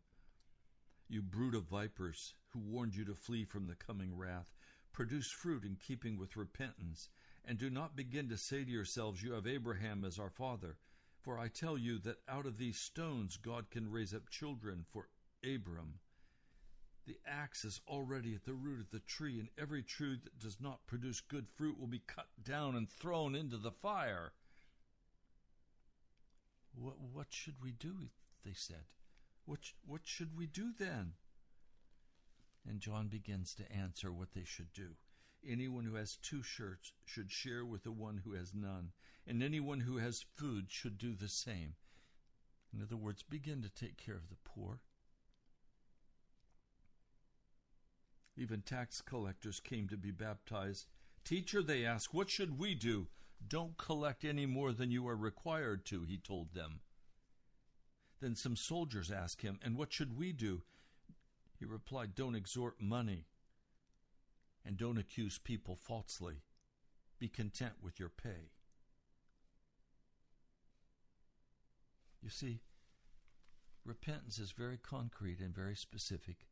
You 1.08 1.22
brood 1.22 1.54
of 1.54 1.64
vipers, 1.64 2.34
who 2.48 2.60
warned 2.60 2.94
you 2.94 3.04
to 3.04 3.14
flee 3.14 3.44
from 3.44 3.66
the 3.66 3.74
coming 3.74 4.16
wrath, 4.16 4.54
produce 4.92 5.30
fruit 5.30 5.64
in 5.64 5.76
keeping 5.76 6.16
with 6.16 6.36
repentance, 6.36 7.08
and 7.44 7.58
do 7.58 7.68
not 7.68 7.96
begin 7.96 8.28
to 8.28 8.38
say 8.38 8.64
to 8.64 8.70
yourselves, 8.70 9.22
You 9.22 9.32
have 9.32 9.46
Abraham 9.46 10.04
as 10.04 10.18
our 10.18 10.30
father. 10.30 10.78
For 11.24 11.38
I 11.38 11.48
tell 11.48 11.78
you 11.78 11.98
that 12.00 12.18
out 12.28 12.44
of 12.44 12.58
these 12.58 12.78
stones 12.78 13.38
God 13.38 13.70
can 13.70 13.90
raise 13.90 14.12
up 14.12 14.28
children 14.28 14.84
for 14.92 15.08
Abram. 15.42 16.00
The 17.06 17.16
axe 17.26 17.64
is 17.64 17.80
already 17.88 18.34
at 18.34 18.44
the 18.44 18.52
root 18.52 18.80
of 18.80 18.90
the 18.90 19.00
tree, 19.00 19.38
and 19.38 19.48
every 19.58 19.82
tree 19.82 20.18
that 20.22 20.38
does 20.38 20.58
not 20.60 20.86
produce 20.86 21.22
good 21.22 21.46
fruit 21.48 21.80
will 21.80 21.86
be 21.86 22.02
cut 22.06 22.28
down 22.42 22.76
and 22.76 22.88
thrown 22.88 23.34
into 23.34 23.56
the 23.56 23.70
fire. 23.70 24.32
What, 26.74 26.96
what 27.00 27.26
should 27.30 27.56
we 27.62 27.72
do? 27.72 28.10
They 28.44 28.54
said. 28.54 28.84
What, 29.46 29.60
what 29.86 30.02
should 30.04 30.36
we 30.36 30.46
do 30.46 30.72
then? 30.78 31.12
And 32.68 32.80
John 32.80 33.08
begins 33.08 33.54
to 33.54 33.72
answer 33.72 34.12
what 34.12 34.32
they 34.34 34.44
should 34.44 34.74
do. 34.74 34.96
Anyone 35.46 35.84
who 35.84 35.94
has 35.94 36.16
two 36.16 36.42
shirts 36.42 36.92
should 37.04 37.30
share 37.30 37.64
with 37.64 37.82
the 37.82 37.92
one 37.92 38.22
who 38.24 38.32
has 38.32 38.54
none, 38.54 38.92
and 39.26 39.42
anyone 39.42 39.80
who 39.80 39.98
has 39.98 40.24
food 40.34 40.66
should 40.68 40.96
do 40.96 41.14
the 41.14 41.28
same. 41.28 41.74
In 42.72 42.82
other 42.82 42.96
words, 42.96 43.22
begin 43.22 43.62
to 43.62 43.68
take 43.68 43.96
care 43.96 44.16
of 44.16 44.28
the 44.28 44.36
poor. 44.44 44.80
Even 48.36 48.62
tax 48.62 49.00
collectors 49.00 49.60
came 49.60 49.86
to 49.88 49.96
be 49.96 50.10
baptized. 50.10 50.86
Teacher, 51.24 51.62
they 51.62 51.84
asked, 51.84 52.12
what 52.12 52.30
should 52.30 52.58
we 52.58 52.74
do? 52.74 53.06
Don't 53.46 53.76
collect 53.76 54.24
any 54.24 54.46
more 54.46 54.72
than 54.72 54.90
you 54.90 55.06
are 55.06 55.16
required 55.16 55.84
to, 55.86 56.02
he 56.02 56.16
told 56.16 56.54
them. 56.54 56.80
Then 58.20 58.34
some 58.34 58.56
soldiers 58.56 59.10
asked 59.10 59.42
him, 59.42 59.58
And 59.62 59.76
what 59.76 59.92
should 59.92 60.16
we 60.16 60.32
do? 60.32 60.62
He 61.58 61.64
replied, 61.64 62.14
Don't 62.14 62.34
extort 62.34 62.80
money 62.80 63.26
and 64.64 64.76
don't 64.76 64.98
accuse 64.98 65.38
people 65.38 65.76
falsely. 65.76 66.42
Be 67.18 67.28
content 67.28 67.74
with 67.82 67.98
your 67.98 68.08
pay. 68.08 68.50
You 72.22 72.30
see, 72.30 72.60
repentance 73.84 74.38
is 74.38 74.52
very 74.52 74.78
concrete 74.78 75.40
and 75.40 75.54
very 75.54 75.76
specific. 75.76 76.46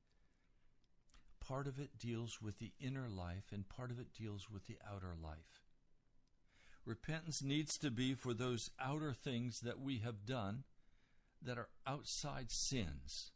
Part 1.41 1.67
of 1.67 1.79
it 1.79 1.99
deals 1.99 2.41
with 2.41 2.59
the 2.59 2.73
inner 2.79 3.09
life, 3.09 3.51
and 3.53 3.69
part 3.69 3.91
of 3.91 3.99
it 3.99 4.13
deals 4.13 4.49
with 4.51 4.67
the 4.67 4.77
outer 4.89 5.15
life. 5.21 5.65
Repentance 6.85 7.43
needs 7.43 7.79
to 7.79 7.91
be 7.91 8.15
for 8.15 8.35
those 8.35 8.71
outer 8.81 9.15
things 9.15 9.61
that 9.61 9.81
we 9.81 9.99
have 9.99 10.27
done 10.27 10.65
that 11.41 11.59
are 11.59 11.69
outside 11.87 12.51
sins 12.51 13.33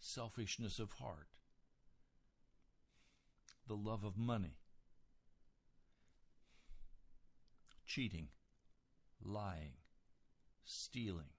selfishness 0.00 0.78
of 0.78 0.92
heart, 0.92 1.28
the 3.68 3.74
love 3.74 4.02
of 4.02 4.16
money, 4.16 4.56
cheating, 7.86 8.28
lying, 9.22 9.74
stealing, 10.64 11.30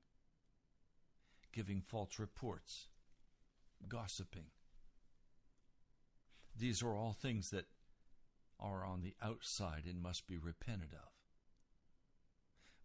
giving 1.52 1.82
false 1.82 2.20
reports, 2.20 2.88
gossiping. 3.88 4.46
These 6.56 6.84
are 6.84 6.96
all 6.96 7.14
things 7.14 7.50
that 7.50 7.66
are 8.60 8.86
on 8.86 9.02
the 9.02 9.16
outside 9.22 9.84
and 9.86 10.02
must 10.02 10.28
be 10.28 10.38
repented 10.38 10.94
of. 10.94 11.10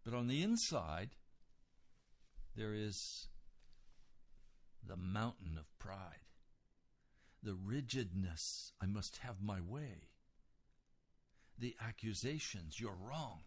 But 0.03 0.13
on 0.13 0.27
the 0.27 0.41
inside, 0.41 1.11
there 2.55 2.73
is 2.73 3.27
the 4.87 4.95
mountain 4.95 5.57
of 5.57 5.77
pride, 5.77 6.25
the 7.45 7.53
rigidness, 7.53 8.73
I 8.81 8.87
must 8.87 9.17
have 9.17 9.35
my 9.39 9.61
way, 9.61 10.09
the 11.57 11.75
accusations, 11.79 12.79
you're 12.79 12.97
wrong, 12.99 13.41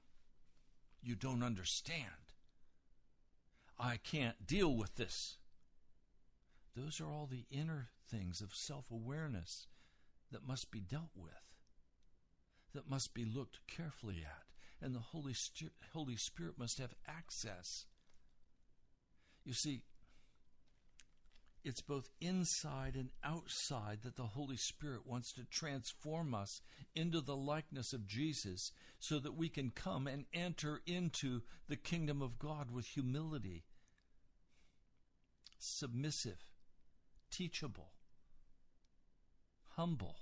you 1.02 1.16
don't 1.16 1.42
understand, 1.42 2.32
I 3.78 3.96
can't 3.96 4.46
deal 4.46 4.74
with 4.74 4.94
this. 4.94 5.36
Those 6.76 7.00
are 7.00 7.10
all 7.10 7.26
the 7.26 7.46
inner 7.50 7.88
things 8.08 8.40
of 8.40 8.54
self 8.54 8.90
awareness 8.90 9.66
that 10.30 10.46
must 10.46 10.70
be 10.70 10.80
dealt 10.80 11.10
with, 11.16 11.32
that 12.74 12.88
must 12.88 13.14
be 13.14 13.24
looked 13.24 13.66
carefully 13.66 14.24
at, 14.24 14.44
and 14.80 14.94
the 14.94 15.00
Holy, 15.00 15.34
Holy 15.92 16.16
Spirit 16.16 16.54
must 16.56 16.78
have 16.78 16.94
access. 17.06 17.86
You 19.44 19.54
see, 19.54 19.82
it's 21.64 21.80
both 21.80 22.08
inside 22.20 22.94
and 22.94 23.10
outside 23.24 24.00
that 24.02 24.16
the 24.16 24.22
Holy 24.22 24.56
Spirit 24.56 25.06
wants 25.06 25.32
to 25.32 25.44
transform 25.44 26.34
us 26.34 26.60
into 26.94 27.20
the 27.20 27.36
likeness 27.36 27.92
of 27.92 28.06
Jesus 28.06 28.72
so 28.98 29.18
that 29.18 29.36
we 29.36 29.48
can 29.48 29.70
come 29.70 30.06
and 30.06 30.24
enter 30.32 30.80
into 30.86 31.42
the 31.68 31.76
kingdom 31.76 32.22
of 32.22 32.38
God 32.38 32.70
with 32.70 32.86
humility, 32.86 33.64
submissive, 35.58 36.38
teachable, 37.30 37.92
humble. 39.76 40.16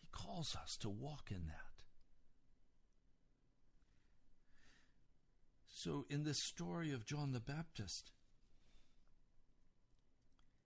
He 0.00 0.08
calls 0.10 0.56
us 0.56 0.76
to 0.78 0.88
walk 0.88 1.30
in 1.30 1.46
that. 1.46 1.72
So, 5.68 6.06
in 6.08 6.22
this 6.22 6.38
story 6.38 6.92
of 6.92 7.04
John 7.04 7.32
the 7.32 7.40
Baptist, 7.40 8.12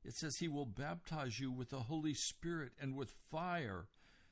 it 0.06 0.14
says 0.14 0.36
he 0.36 0.46
will 0.46 0.66
baptize 0.66 1.40
you 1.40 1.50
with 1.50 1.70
the 1.70 1.80
Holy 1.80 2.14
Spirit 2.14 2.72
and 2.80 2.94
with 2.94 3.16
fire. 3.28 3.88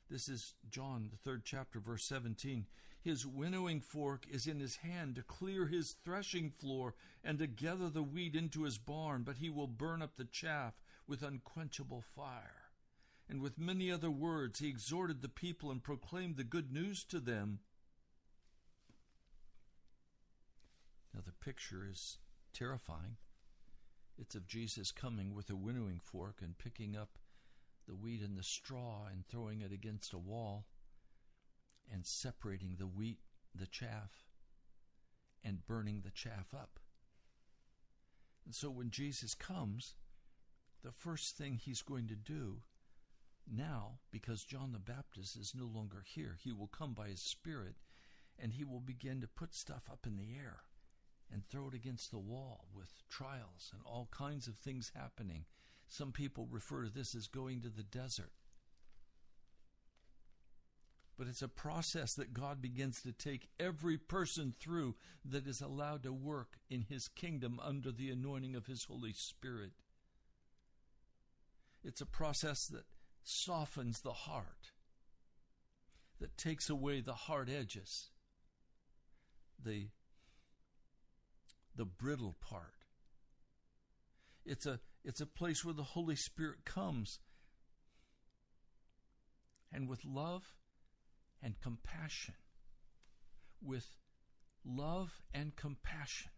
This 0.09 0.29
is 0.29 0.53
John, 0.69 1.09
the 1.11 1.17
third 1.17 1.43
chapter, 1.43 1.79
verse 1.79 2.05
17. 2.05 2.65
His 3.01 3.27
winnowing 3.27 3.81
fork 3.81 4.25
is 4.31 4.47
in 4.47 4.61
his 4.61 4.77
hand 4.77 5.15
to 5.15 5.21
clear 5.21 5.67
his 5.67 5.97
threshing 6.03 6.49
floor 6.49 6.95
and 7.23 7.39
to 7.39 7.47
gather 7.47 7.89
the 7.89 8.03
wheat 8.03 8.35
into 8.35 8.63
his 8.63 8.77
barn, 8.77 9.23
but 9.23 9.37
he 9.37 9.49
will 9.49 9.67
burn 9.67 10.01
up 10.01 10.15
the 10.15 10.23
chaff 10.23 10.75
with 11.07 11.21
unquenchable 11.21 12.01
fire. 12.15 12.69
And 13.27 13.41
with 13.41 13.59
many 13.59 13.91
other 13.91 14.11
words, 14.11 14.59
he 14.59 14.69
exhorted 14.69 15.21
the 15.21 15.29
people 15.29 15.71
and 15.71 15.83
proclaimed 15.83 16.37
the 16.37 16.43
good 16.45 16.71
news 16.71 17.03
to 17.05 17.19
them. 17.19 17.59
Now, 21.13 21.21
the 21.25 21.33
picture 21.33 21.85
is 21.89 22.19
terrifying. 22.53 23.17
It's 24.17 24.35
of 24.35 24.47
Jesus 24.47 24.91
coming 24.91 25.33
with 25.33 25.49
a 25.49 25.55
winnowing 25.55 25.99
fork 25.99 26.37
and 26.41 26.57
picking 26.57 26.95
up 26.95 27.17
the 27.87 27.95
wheat 27.95 28.21
and 28.21 28.37
the 28.37 28.43
straw 28.43 29.05
and 29.11 29.25
throwing 29.25 29.61
it 29.61 29.71
against 29.71 30.13
a 30.13 30.17
wall 30.17 30.65
and 31.91 32.05
separating 32.05 32.75
the 32.77 32.87
wheat, 32.87 33.19
the 33.53 33.67
chaff, 33.67 34.25
and 35.43 35.67
burning 35.67 36.01
the 36.01 36.11
chaff 36.11 36.53
up. 36.53 36.79
And 38.45 38.55
so 38.55 38.69
when 38.69 38.89
Jesus 38.89 39.33
comes, 39.33 39.95
the 40.83 40.91
first 40.91 41.37
thing 41.37 41.55
he's 41.57 41.81
going 41.81 42.07
to 42.07 42.15
do 42.15 42.61
now, 43.51 43.99
because 44.11 44.43
John 44.43 44.71
the 44.71 44.79
Baptist 44.79 45.35
is 45.35 45.53
no 45.55 45.65
longer 45.65 46.03
here, 46.05 46.37
he 46.41 46.51
will 46.51 46.67
come 46.67 46.93
by 46.93 47.09
his 47.09 47.21
Spirit 47.21 47.75
and 48.39 48.53
he 48.53 48.63
will 48.63 48.79
begin 48.79 49.21
to 49.21 49.27
put 49.27 49.53
stuff 49.53 49.83
up 49.91 50.05
in 50.05 50.17
the 50.17 50.35
air 50.35 50.61
and 51.31 51.43
throw 51.47 51.67
it 51.67 51.73
against 51.73 52.11
the 52.11 52.19
wall 52.19 52.65
with 52.75 52.91
trials 53.09 53.71
and 53.73 53.81
all 53.85 54.07
kinds 54.11 54.47
of 54.47 54.55
things 54.55 54.91
happening. 54.95 55.45
Some 55.87 56.11
people 56.11 56.47
refer 56.49 56.83
to 56.83 56.89
this 56.89 57.15
as 57.15 57.27
going 57.27 57.61
to 57.61 57.69
the 57.69 57.83
desert. 57.83 58.31
But 61.17 61.27
it's 61.27 61.41
a 61.41 61.47
process 61.47 62.13
that 62.15 62.33
God 62.33 62.61
begins 62.61 63.01
to 63.03 63.13
take 63.13 63.47
every 63.59 63.97
person 63.97 64.53
through 64.59 64.95
that 65.23 65.47
is 65.47 65.61
allowed 65.61 66.03
to 66.03 66.11
work 66.11 66.57
in 66.69 66.81
His 66.81 67.07
kingdom 67.07 67.59
under 67.63 67.91
the 67.91 68.09
anointing 68.09 68.55
of 68.55 68.65
His 68.65 68.83
Holy 68.83 69.13
Spirit. 69.13 69.71
It's 71.83 72.01
a 72.01 72.05
process 72.05 72.67
that 72.67 72.85
softens 73.23 74.01
the 74.01 74.11
heart, 74.11 74.71
that 76.19 76.37
takes 76.37 76.69
away 76.69 76.99
the 76.99 77.13
hard 77.13 77.49
edges, 77.49 78.09
the 79.63 79.87
the 81.75 81.85
brittle 81.85 82.35
part. 82.39 82.73
It's 84.45 84.65
a, 84.65 84.79
it's 85.03 85.21
a 85.21 85.25
place 85.25 85.65
where 85.65 85.73
the 85.73 85.83
Holy 85.83 86.15
Spirit 86.15 86.65
comes 86.65 87.19
and 89.71 89.89
with 89.89 90.05
love 90.05 90.53
and 91.41 91.59
compassion, 91.59 92.35
with 93.61 93.87
love 94.63 95.21
and 95.33 95.55
compassion, 95.55 96.31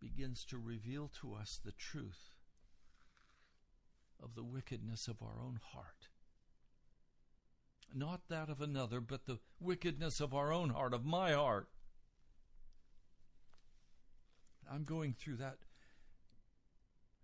begins 0.00 0.44
to 0.46 0.58
reveal 0.58 1.10
to 1.20 1.34
us 1.34 1.60
the 1.64 1.72
truth 1.72 2.36
of 4.22 4.34
the 4.34 4.44
wickedness 4.44 5.08
of 5.08 5.22
our 5.22 5.40
own 5.44 5.60
heart. 5.72 6.08
Not 7.94 8.28
that 8.28 8.48
of 8.48 8.60
another, 8.60 9.00
but 9.00 9.26
the 9.26 9.38
wickedness 9.60 10.20
of 10.20 10.32
our 10.32 10.52
own 10.52 10.70
heart, 10.70 10.94
of 10.94 11.04
my 11.04 11.32
heart. 11.32 11.68
I'm 14.70 14.84
going 14.84 15.14
through 15.14 15.36
that 15.36 15.58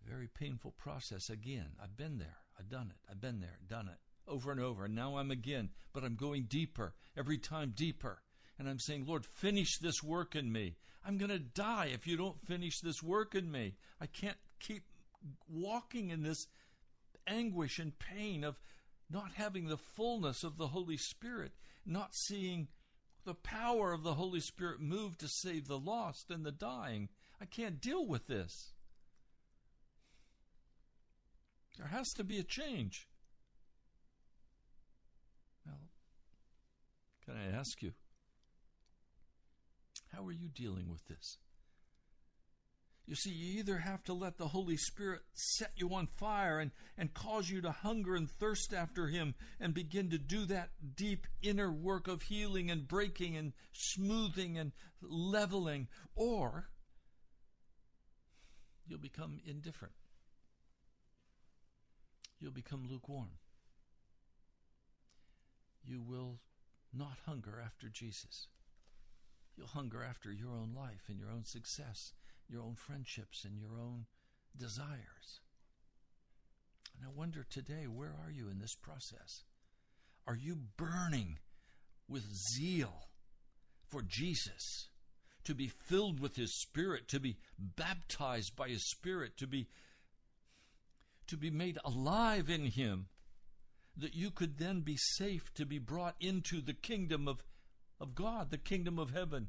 very 0.07 0.28
painful 0.28 0.72
process 0.72 1.28
again. 1.30 1.70
I've 1.82 1.97
been 1.97 2.18
there. 2.18 2.39
I've 2.59 2.68
done 2.68 2.91
it. 2.91 3.11
I've 3.11 3.20
been 3.20 3.41
there, 3.41 3.59
done 3.68 3.89
it 3.89 3.99
over 4.28 4.51
and 4.53 4.61
over. 4.61 4.84
And 4.84 4.95
now 4.95 5.16
I'm 5.16 5.30
again, 5.30 5.70
but 5.93 6.05
I'm 6.05 6.16
going 6.16 6.45
deeper, 6.45 6.95
every 7.16 7.39
time 7.39 7.72
deeper. 7.74 8.20
And 8.59 8.68
I'm 8.68 8.78
saying, 8.78 9.07
Lord, 9.07 9.24
finish 9.24 9.78
this 9.78 10.03
work 10.03 10.34
in 10.34 10.53
me. 10.53 10.76
I'm 11.05 11.16
going 11.16 11.30
to 11.30 11.39
die 11.39 11.91
if 11.93 12.07
you 12.07 12.16
don't 12.16 12.45
finish 12.47 12.80
this 12.80 13.03
work 13.03 13.34
in 13.34 13.51
me. 13.51 13.76
I 14.01 14.07
can't 14.07 14.36
keep 14.61 14.82
walking 15.49 16.11
in 16.11 16.22
this 16.22 16.47
anguish 17.26 17.78
and 17.78 17.99
pain 17.99 18.45
of 18.45 18.59
not 19.11 19.32
having 19.34 19.68
the 19.68 19.78
fullness 19.78 20.45
of 20.45 20.59
the 20.59 20.68
Holy 20.68 20.97
Spirit, 20.97 21.53
not 21.86 22.14
seeing 22.14 22.68
the 23.24 23.34
power 23.34 23.93
of 23.93 24.03
the 24.03 24.14
Holy 24.14 24.41
Spirit 24.41 24.80
move 24.80 25.16
to 25.18 25.28
save 25.28 25.66
the 25.66 25.78
lost 25.78 26.30
and 26.30 26.45
the 26.45 26.53
dying. 26.53 27.09
I 27.41 27.45
can't 27.47 27.80
deal 27.80 28.07
with 28.07 28.26
this. 28.26 28.72
There 31.78 31.86
has 31.86 32.09
to 32.14 32.24
be 32.24 32.39
a 32.39 32.43
change. 32.43 33.07
Well, 35.64 35.89
can 37.24 37.34
I 37.36 37.57
ask 37.57 37.80
you, 37.82 37.93
how 40.12 40.26
are 40.26 40.32
you 40.32 40.49
dealing 40.49 40.91
with 40.91 41.07
this? 41.07 41.39
You 43.07 43.14
see, 43.14 43.30
you 43.30 43.61
either 43.61 43.78
have 43.78 44.05
to 44.05 44.12
let 44.12 44.36
the 44.36 44.49
Holy 44.49 44.76
Spirit 44.76 45.22
set 45.32 45.70
you 45.76 45.95
on 45.95 46.09
fire 46.18 46.59
and, 46.59 46.72
and 46.99 47.14
cause 47.14 47.49
you 47.49 47.62
to 47.62 47.70
hunger 47.70 48.14
and 48.14 48.28
thirst 48.28 48.74
after 48.74 49.07
Him 49.07 49.34
and 49.59 49.72
begin 49.72 50.11
to 50.11 50.18
do 50.18 50.45
that 50.47 50.70
deep 50.95 51.26
inner 51.41 51.72
work 51.72 52.07
of 52.07 52.22
healing 52.22 52.70
and 52.70 52.86
breaking 52.86 53.34
and 53.34 53.55
smoothing 53.72 54.59
and 54.59 54.72
leveling, 55.01 55.89
or 56.16 56.68
you'll 58.89 58.99
become 58.99 59.41
indifferent. 59.47 59.95
You'll 62.41 62.53
become 62.53 62.89
lukewarm. 62.89 63.30
You 65.84 66.01
will 66.01 66.41
not 66.93 67.18
hunger 67.26 67.62
after 67.64 67.89
Jesus. 67.89 68.49
You'll 69.57 69.68
hunger 69.68 70.03
after 70.03 70.32
your 70.32 70.51
own 70.51 70.72
life 70.76 71.03
and 71.09 71.18
your 71.18 71.30
own 71.30 71.45
success 71.45 72.12
your 72.49 72.62
own 72.62 72.74
friendships 72.74 73.45
and 73.45 73.59
your 73.59 73.78
own 73.78 74.07
desires. 74.57 75.41
And 76.97 77.07
I 77.07 77.11
wonder 77.14 77.45
today, 77.49 77.84
where 77.86 78.14
are 78.24 78.30
you 78.30 78.49
in 78.49 78.59
this 78.59 78.74
process? 78.74 79.45
Are 80.26 80.36
you 80.36 80.57
burning 80.76 81.39
with 82.09 82.24
zeal 82.57 83.09
for 83.86 84.03
Jesus? 84.03 84.89
To 85.49 85.55
be 85.55 85.68
filled 85.68 86.20
with 86.20 86.36
His 86.36 86.55
Spirit, 86.61 87.09
to 87.09 87.18
be 87.18 87.38
baptized 87.59 88.55
by 88.55 88.68
His 88.68 88.86
Spirit, 88.90 89.38
to 89.38 89.46
be 89.46 89.66
to 91.26 91.38
be 91.38 91.49
made 91.49 91.78
alive 91.86 92.51
in 92.51 92.66
Him, 92.66 93.07
that 93.96 94.14
you 94.14 94.30
could 94.30 94.59
then 94.59 94.82
be 94.82 94.99
safe 94.99 95.55
to 95.55 95.64
be 95.64 95.78
brought 95.78 96.16
into 96.20 96.61
the 96.61 96.74
kingdom 96.74 97.26
of, 97.26 97.42
of 97.99 98.14
God, 98.14 98.51
the 98.51 98.59
kingdom 98.59 98.99
of 98.99 99.14
heaven. 99.14 99.49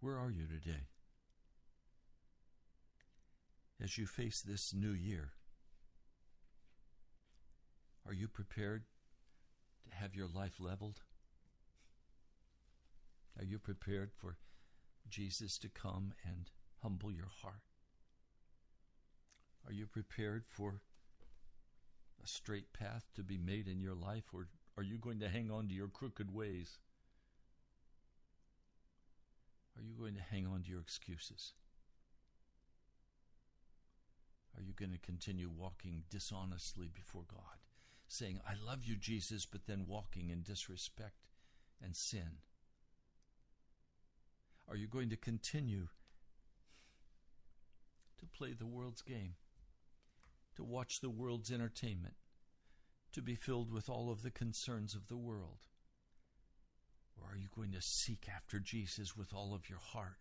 Where 0.00 0.16
are 0.16 0.30
you 0.30 0.46
today? 0.46 0.86
As 3.82 3.98
you 3.98 4.06
face 4.06 4.40
this 4.40 4.72
new 4.72 4.92
year, 4.92 5.32
are 8.06 8.14
you 8.14 8.28
prepared 8.28 8.84
have 9.98 10.14
your 10.14 10.28
life 10.28 10.54
leveled? 10.58 11.00
Are 13.38 13.44
you 13.44 13.58
prepared 13.58 14.10
for 14.12 14.36
Jesus 15.08 15.58
to 15.58 15.68
come 15.68 16.12
and 16.24 16.50
humble 16.82 17.10
your 17.12 17.30
heart? 17.42 17.62
Are 19.66 19.72
you 19.72 19.86
prepared 19.86 20.44
for 20.48 20.82
a 22.22 22.26
straight 22.26 22.72
path 22.72 23.04
to 23.14 23.22
be 23.22 23.38
made 23.38 23.68
in 23.68 23.80
your 23.80 23.94
life, 23.94 24.24
or 24.32 24.48
are 24.76 24.82
you 24.82 24.98
going 24.98 25.20
to 25.20 25.28
hang 25.28 25.50
on 25.50 25.68
to 25.68 25.74
your 25.74 25.88
crooked 25.88 26.32
ways? 26.32 26.78
Are 29.76 29.82
you 29.82 29.94
going 29.94 30.14
to 30.14 30.20
hang 30.20 30.46
on 30.46 30.62
to 30.62 30.70
your 30.70 30.80
excuses? 30.80 31.52
Are 34.56 34.62
you 34.62 34.72
going 34.74 34.92
to 34.92 34.98
continue 34.98 35.48
walking 35.48 36.02
dishonestly 36.10 36.88
before 36.92 37.24
God, 37.26 37.58
saying, 38.12 38.40
I 38.46 38.52
love 38.64 38.84
you, 38.84 38.96
Jesus, 38.96 39.46
but 39.46 39.66
then 39.66 39.86
walking 39.86 40.28
in 40.28 40.42
disrespect 40.42 41.28
and 41.82 41.96
sin? 41.96 42.38
Are 44.68 44.76
you 44.76 44.86
going 44.86 45.08
to 45.10 45.16
continue 45.16 45.88
to 48.18 48.26
play 48.26 48.52
the 48.52 48.66
world's 48.66 49.02
game, 49.02 49.34
to 50.56 50.62
watch 50.62 51.00
the 51.00 51.10
world's 51.10 51.50
entertainment, 51.50 52.14
to 53.12 53.22
be 53.22 53.34
filled 53.34 53.72
with 53.72 53.88
all 53.88 54.10
of 54.10 54.22
the 54.22 54.30
concerns 54.30 54.94
of 54.94 55.08
the 55.08 55.16
world? 55.16 55.66
Or 57.16 57.32
are 57.32 57.36
you 57.36 57.48
going 57.54 57.72
to 57.72 57.80
seek 57.80 58.28
after 58.34 58.58
Jesus 58.58 59.16
with 59.16 59.32
all 59.32 59.54
of 59.54 59.68
your 59.68 59.78
heart 59.78 60.18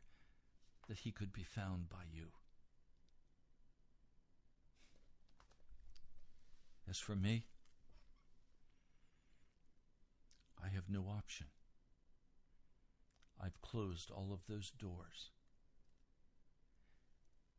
that 0.87 0.99
he 0.99 1.11
could 1.11 1.33
be 1.33 1.43
found 1.43 1.89
by 1.89 2.03
you? 2.11 2.27
As 6.89 6.97
for 6.97 7.15
me, 7.15 7.45
I 10.63 10.69
have 10.73 10.89
no 10.89 11.05
option. 11.09 11.47
I've 13.43 13.61
closed 13.61 14.11
all 14.11 14.31
of 14.31 14.45
those 14.47 14.71
doors. 14.71 15.31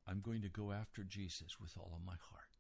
I'm 0.07 0.21
going 0.21 0.43
to 0.43 0.49
go 0.49 0.73
after 0.73 1.03
Jesus 1.03 1.59
with 1.61 1.75
all 1.77 1.93
of 1.95 2.05
my 2.05 2.17
heart, 2.31 2.51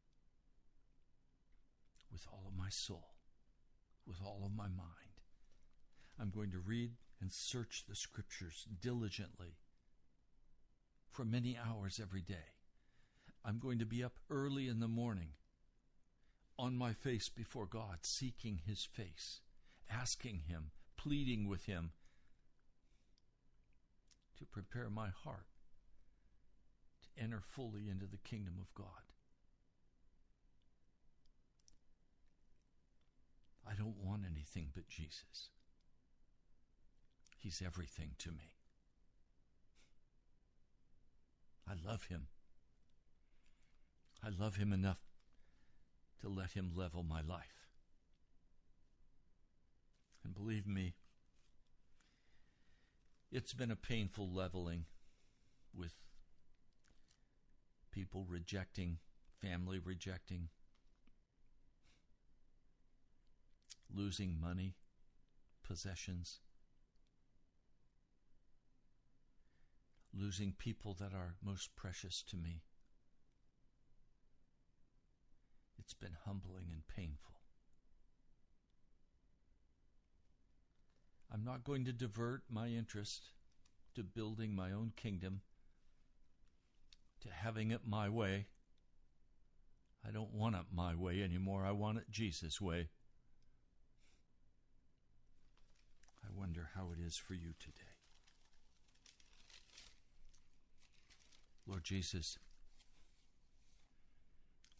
with 2.11 2.26
all 2.32 2.45
of 2.47 2.57
my 2.57 2.68
soul, 2.68 3.14
with 4.07 4.18
all 4.24 4.43
of 4.45 4.55
my 4.55 4.68
mind. 4.68 5.20
I'm 6.20 6.30
going 6.30 6.51
to 6.53 6.59
read 6.59 6.93
and 7.20 7.32
search 7.32 7.84
the 7.88 7.95
scriptures 7.95 8.66
diligently 8.80 9.59
for 11.11 11.24
many 11.24 11.57
hours 11.57 12.01
every 12.03 12.22
day. 12.22 12.57
I'm 13.45 13.59
going 13.59 13.78
to 13.78 13.86
be 13.86 14.03
up 14.03 14.18
early 14.30 14.68
in 14.68 14.80
the 14.80 14.88
morning 14.88 15.30
on 16.59 16.76
my 16.76 16.93
face 16.93 17.28
before 17.28 17.66
God, 17.66 17.99
seeking 18.03 18.61
His 18.64 18.84
face, 18.84 19.40
asking 19.93 20.43
Him, 20.49 20.70
pleading 20.97 21.49
with 21.49 21.66
Him 21.66 21.90
to 24.38 24.45
prepare 24.45 24.90
my 24.90 25.09
heart 25.09 25.47
to 27.03 27.22
enter 27.22 27.40
fully 27.40 27.88
into 27.88 28.07
the 28.07 28.18
kingdom 28.18 28.55
of 28.61 28.72
God. 28.74 29.12
I 33.68 33.74
don't 33.74 33.97
want 34.03 34.22
anything 34.30 34.68
but 34.74 34.88
Jesus. 34.88 35.51
He's 37.38 37.62
everything 37.64 38.11
to 38.18 38.30
me. 38.30 38.57
I 41.68 41.74
love 41.84 42.05
him. 42.05 42.26
I 44.22 44.28
love 44.28 44.57
him 44.57 44.72
enough 44.72 45.01
to 46.20 46.28
let 46.28 46.53
him 46.53 46.72
level 46.74 47.03
my 47.03 47.20
life. 47.20 47.62
And 50.25 50.35
believe 50.35 50.66
me, 50.66 50.95
it's 53.31 53.55
been 53.55 53.70
a 53.70 53.77
painful 53.77 54.31
leveling 54.31 54.85
with 55.75 55.95
people 57.91 58.25
rejecting, 58.29 58.99
family 59.41 59.79
rejecting, 59.79 60.49
losing 63.95 64.41
money, 64.41 64.75
possessions. 65.62 66.41
losing 70.14 70.53
people 70.53 70.95
that 70.95 71.14
are 71.14 71.37
most 71.43 71.75
precious 71.75 72.23
to 72.23 72.37
me. 72.37 72.62
It's 75.79 75.95
been 75.95 76.16
humbling 76.25 76.68
and 76.70 76.87
painful. 76.87 77.32
I'm 81.33 81.45
not 81.45 81.64
going 81.64 81.87
to 81.87 81.93
divert 81.93 82.43
my 82.51 82.68
interest 82.68 83.30
to 83.95 84.03
building 84.03 84.55
my 84.55 84.70
own 84.70 84.93
kingdom, 84.97 85.41
to 87.22 87.28
having 87.30 87.70
it 87.70 87.80
my 87.87 88.09
way. 88.11 88.47
I 90.07 90.11
don't 90.11 90.35
want 90.35 90.57
it 90.57 90.66
my 90.74 90.95
way 90.95 91.22
anymore. 91.22 91.64
I 91.64 91.72
want 91.72 91.99
it 91.99 92.11
Jesus' 92.11 92.61
way. 92.61 92.89
I 96.22 96.28
wonder 96.39 96.70
how 96.74 96.89
it 96.93 96.99
is 97.03 97.16
for 97.16 97.35
you 97.35 97.55
today. 97.59 97.78
Lord 101.66 101.85
Jesus, 101.85 102.39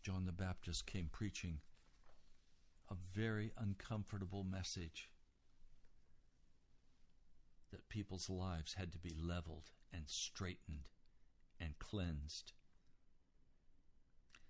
John 0.03 0.27
the 0.27 0.33
Baptist 0.33 0.85
came 0.85 1.09
preaching 1.11 1.61
a 2.91 2.95
very 3.15 3.53
uncomfortable 3.57 4.45
message 4.45 5.12
that 7.73 7.89
people's 7.89 8.31
lives 8.31 8.75
had 8.75 8.93
to 8.93 8.99
be 8.99 9.15
leveled 9.19 9.71
and 9.93 10.05
straightened 10.07 10.89
and 11.61 11.79
cleansed. 11.79 12.53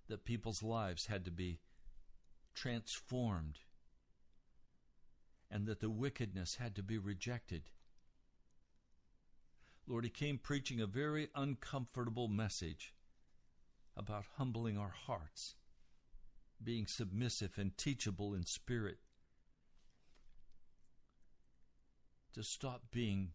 That 0.08 0.24
people's 0.24 0.62
lives 0.62 1.06
had 1.06 1.24
to 1.24 1.30
be 1.30 1.60
transformed. 2.54 3.60
And 5.50 5.66
that 5.66 5.80
the 5.80 5.90
wickedness 5.90 6.56
had 6.56 6.74
to 6.76 6.82
be 6.82 6.98
rejected. 6.98 7.70
Lord, 9.86 10.04
he 10.04 10.10
came 10.10 10.38
preaching 10.38 10.80
a 10.80 10.86
very 10.86 11.28
uncomfortable 11.34 12.28
message 12.28 12.94
about 13.96 14.24
humbling 14.36 14.78
our 14.78 14.94
hearts, 15.06 15.54
being 16.62 16.86
submissive 16.86 17.58
and 17.58 17.76
teachable 17.76 18.34
in 18.34 18.46
spirit, 18.46 18.98
to 22.32 22.42
stop 22.42 22.90
being 22.90 23.34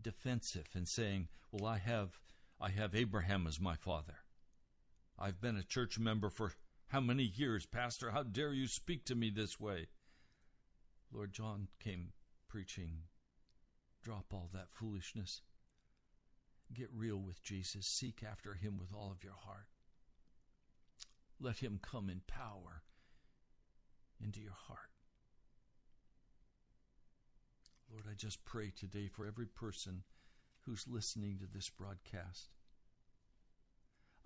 defensive 0.00 0.68
and 0.74 0.88
saying, 0.88 1.28
"Well, 1.50 1.66
I 1.66 1.78
have 1.78 2.20
I 2.58 2.70
have 2.70 2.94
Abraham 2.94 3.46
as 3.46 3.58
my 3.60 3.76
father. 3.76 4.24
I've 5.18 5.40
been 5.40 5.56
a 5.56 5.62
church 5.62 5.98
member 5.98 6.30
for 6.30 6.54
how 6.88 7.00
many 7.00 7.24
years, 7.24 7.66
pastor? 7.66 8.10
How 8.10 8.22
dare 8.22 8.52
you 8.52 8.66
speak 8.66 9.04
to 9.06 9.14
me 9.14 9.30
this 9.30 9.58
way?" 9.58 9.88
Lord 11.10 11.32
John 11.32 11.68
came 11.78 12.12
preaching, 12.48 13.08
"Drop 14.02 14.32
all 14.32 14.48
that 14.52 14.72
foolishness. 14.72 15.42
Get 16.72 16.90
real 16.92 17.18
with 17.18 17.42
Jesus. 17.42 17.86
Seek 17.86 18.22
after 18.22 18.54
him 18.54 18.78
with 18.78 18.92
all 18.92 19.10
of 19.10 19.24
your 19.24 19.34
heart. 19.34 19.68
Let 21.38 21.58
him 21.58 21.78
come 21.78 22.08
in 22.08 22.20
power 22.20 22.84
into 24.20 24.40
your 24.40 24.52
heart. 24.52 24.89
Lord, 27.90 28.04
I 28.08 28.14
just 28.14 28.44
pray 28.44 28.70
today 28.70 29.08
for 29.08 29.26
every 29.26 29.46
person 29.46 30.04
who's 30.64 30.86
listening 30.86 31.38
to 31.38 31.46
this 31.52 31.68
broadcast. 31.68 32.50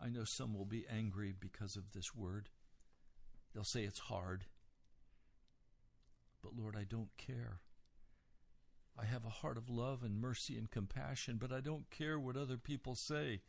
I 0.03 0.09
know 0.11 0.25
some 0.25 0.55
will 0.55 0.67
be 0.67 0.87
angry 0.91 1.33
because 1.39 1.77
of 1.77 1.93
this 1.93 2.15
word. 2.15 2.51
They'll 3.55 3.65
say 3.65 3.85
it's 3.85 4.01
hard. 4.01 4.45
But 6.43 6.57
Lord, 6.57 6.77
I 6.77 6.85
don't 6.85 7.17
care. 7.17 7.61
I 9.01 9.07
have 9.07 9.25
a 9.25 9.31
heart 9.31 9.57
of 9.57 9.71
love 9.71 10.03
and 10.03 10.21
mercy 10.21 10.59
and 10.59 10.71
compassion, 10.71 11.39
but 11.41 11.53
I 11.53 11.61
don't 11.61 11.91
care 11.91 12.19
what 12.19 12.37
other 12.37 12.59
people 12.59 12.95
say. 12.95 13.41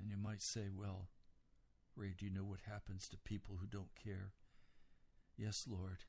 And 0.00 0.10
you 0.10 0.16
might 0.16 0.42
say, 0.42 0.68
well, 0.74 1.08
Ray, 1.94 2.14
do 2.16 2.24
you 2.24 2.32
know 2.32 2.44
what 2.44 2.60
happens 2.68 3.08
to 3.08 3.18
people 3.18 3.58
who 3.60 3.66
don't 3.66 3.94
care? 4.02 4.32
Yes, 5.36 5.66
Lord. 5.68 6.04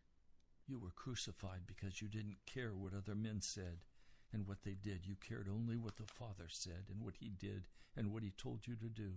You 0.67 0.79
were 0.79 0.91
crucified 0.95 1.61
because 1.67 2.01
you 2.01 2.07
didn't 2.07 2.37
care 2.45 2.71
what 2.73 2.93
other 2.93 3.15
men 3.15 3.41
said 3.41 3.79
and 4.31 4.47
what 4.47 4.63
they 4.63 4.75
did. 4.75 5.05
You 5.05 5.15
cared 5.15 5.47
only 5.47 5.77
what 5.77 5.97
the 5.97 6.07
Father 6.07 6.47
said 6.47 6.85
and 6.89 7.01
what 7.01 7.15
He 7.19 7.29
did 7.29 7.67
and 7.95 8.11
what 8.11 8.23
He 8.23 8.31
told 8.31 8.65
you 8.65 8.75
to 8.75 8.89
do. 8.89 9.11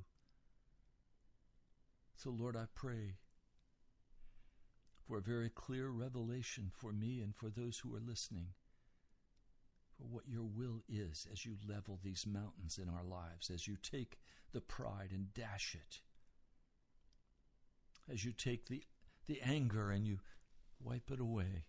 So, 2.17 2.31
Lord, 2.31 2.57
I 2.57 2.65
pray 2.75 3.17
for 5.07 5.19
a 5.19 5.23
very 5.23 5.51
clear 5.51 5.89
revelation 5.89 6.71
for 6.75 6.93
me 6.93 7.21
and 7.21 7.35
for 7.35 7.49
those 7.49 7.79
who 7.79 7.95
are 7.95 8.01
listening 8.01 8.49
for 9.97 10.05
what 10.05 10.29
your 10.29 10.43
will 10.43 10.83
is 10.89 11.27
as 11.33 11.47
you 11.47 11.57
level 11.67 11.99
these 12.03 12.27
mountains 12.27 12.79
in 12.83 12.89
our 12.89 13.05
lives, 13.05 13.51
as 13.51 13.67
you 13.67 13.77
take 13.77 14.19
the 14.53 14.61
pride 14.61 15.11
and 15.13 15.33
dash 15.33 15.75
it, 15.75 16.01
as 18.13 18.25
you 18.25 18.33
take 18.33 18.67
the, 18.67 18.83
the 19.27 19.41
anger 19.43 19.91
and 19.91 20.07
you 20.07 20.19
wipe 20.83 21.11
it 21.11 21.21
away, 21.21 21.65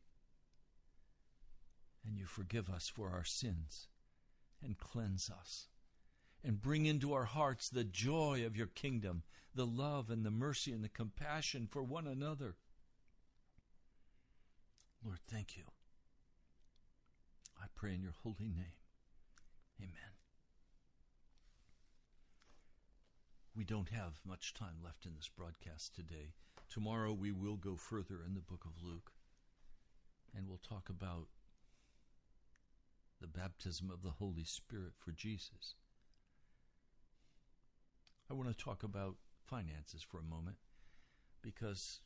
and 2.05 2.17
you 2.17 2.25
forgive 2.25 2.69
us 2.69 2.87
for 2.87 3.09
our 3.09 3.23
sins 3.23 3.87
and 4.63 4.77
cleanse 4.77 5.29
us. 5.29 5.67
And 6.43 6.61
bring 6.61 6.85
into 6.85 7.13
our 7.13 7.25
hearts 7.25 7.67
the 7.67 7.83
joy 7.83 8.45
of 8.45 8.55
your 8.55 8.67
kingdom, 8.67 9.23
the 9.53 9.65
love 9.65 10.09
and 10.09 10.23
the 10.23 10.31
mercy 10.31 10.71
and 10.71 10.83
the 10.83 10.89
compassion 10.89 11.67
for 11.69 11.83
one 11.83 12.07
another 12.07 12.55
Lord, 15.03 15.19
thank 15.29 15.55
you. 15.55 15.63
I 17.61 17.65
pray 17.75 17.93
in 17.93 18.01
your 18.01 18.15
holy 18.23 18.49
name. 18.49 18.75
Amen. 19.79 20.16
We 23.57 23.63
don't 23.63 23.89
have 23.89 24.21
much 24.23 24.53
time 24.53 24.83
left 24.83 25.07
in 25.07 25.15
this 25.15 25.31
broadcast 25.35 25.95
today. 25.95 26.35
Tomorrow 26.69 27.11
we 27.13 27.31
will 27.31 27.55
go 27.55 27.75
further 27.75 28.19
in 28.23 28.35
the 28.35 28.39
book 28.39 28.63
of 28.65 28.83
Luke 28.83 29.11
and 30.35 30.47
we'll 30.47 30.59
talk 30.59 30.89
about 30.89 31.25
the 33.19 33.25
baptism 33.25 33.89
of 33.89 34.03
the 34.03 34.11
Holy 34.11 34.43
Spirit 34.43 34.91
for 34.95 35.09
Jesus. 35.11 35.73
I 38.29 38.35
want 38.35 38.55
to 38.55 38.63
talk 38.63 38.83
about 38.83 39.15
finances 39.43 40.03
for 40.03 40.19
a 40.19 40.23
moment 40.23 40.57
because 41.41 42.01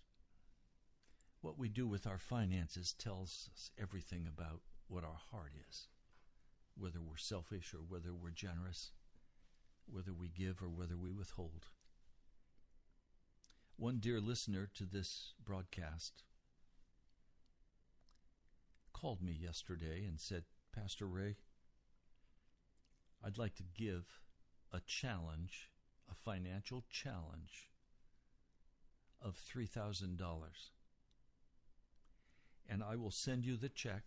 what 1.42 1.60
we 1.60 1.68
do 1.68 1.86
with 1.86 2.08
our 2.08 2.20
finances 2.20 2.94
tells 2.98 3.50
us 3.54 3.72
everything 3.78 4.26
about 4.26 4.62
what 4.88 5.04
our 5.04 5.20
heart 5.32 5.52
is, 5.70 5.90
whether 6.78 7.02
we're 7.02 7.18
selfish 7.18 7.74
or 7.74 7.80
whether 7.80 8.14
we're 8.14 8.30
generous, 8.30 8.92
whether 9.92 10.14
we 10.14 10.30
give 10.30 10.62
or 10.62 10.70
whether 10.70 10.98
we 10.98 11.12
withhold. 11.12 11.68
One 13.78 13.98
dear 14.00 14.20
listener 14.20 14.70
to 14.76 14.86
this 14.86 15.34
broadcast 15.44 16.24
called 18.94 19.22
me 19.22 19.32
yesterday 19.32 20.06
and 20.06 20.20
said, 20.20 20.44
Pastor 20.74 21.08
Ray, 21.08 21.38
I'd 23.26 23.38
like 23.38 23.56
to 23.56 23.64
give 23.64 24.20
a 24.72 24.80
challenge, 24.80 25.70
a 26.10 26.14
financial 26.14 26.84
challenge 26.90 27.70
of 29.22 29.38
$3,000 29.38 30.18
and 32.72 32.82
I 32.82 32.96
will 32.96 33.12
send 33.12 33.46
you 33.46 33.58
the 33.58 33.70
check 33.70 34.04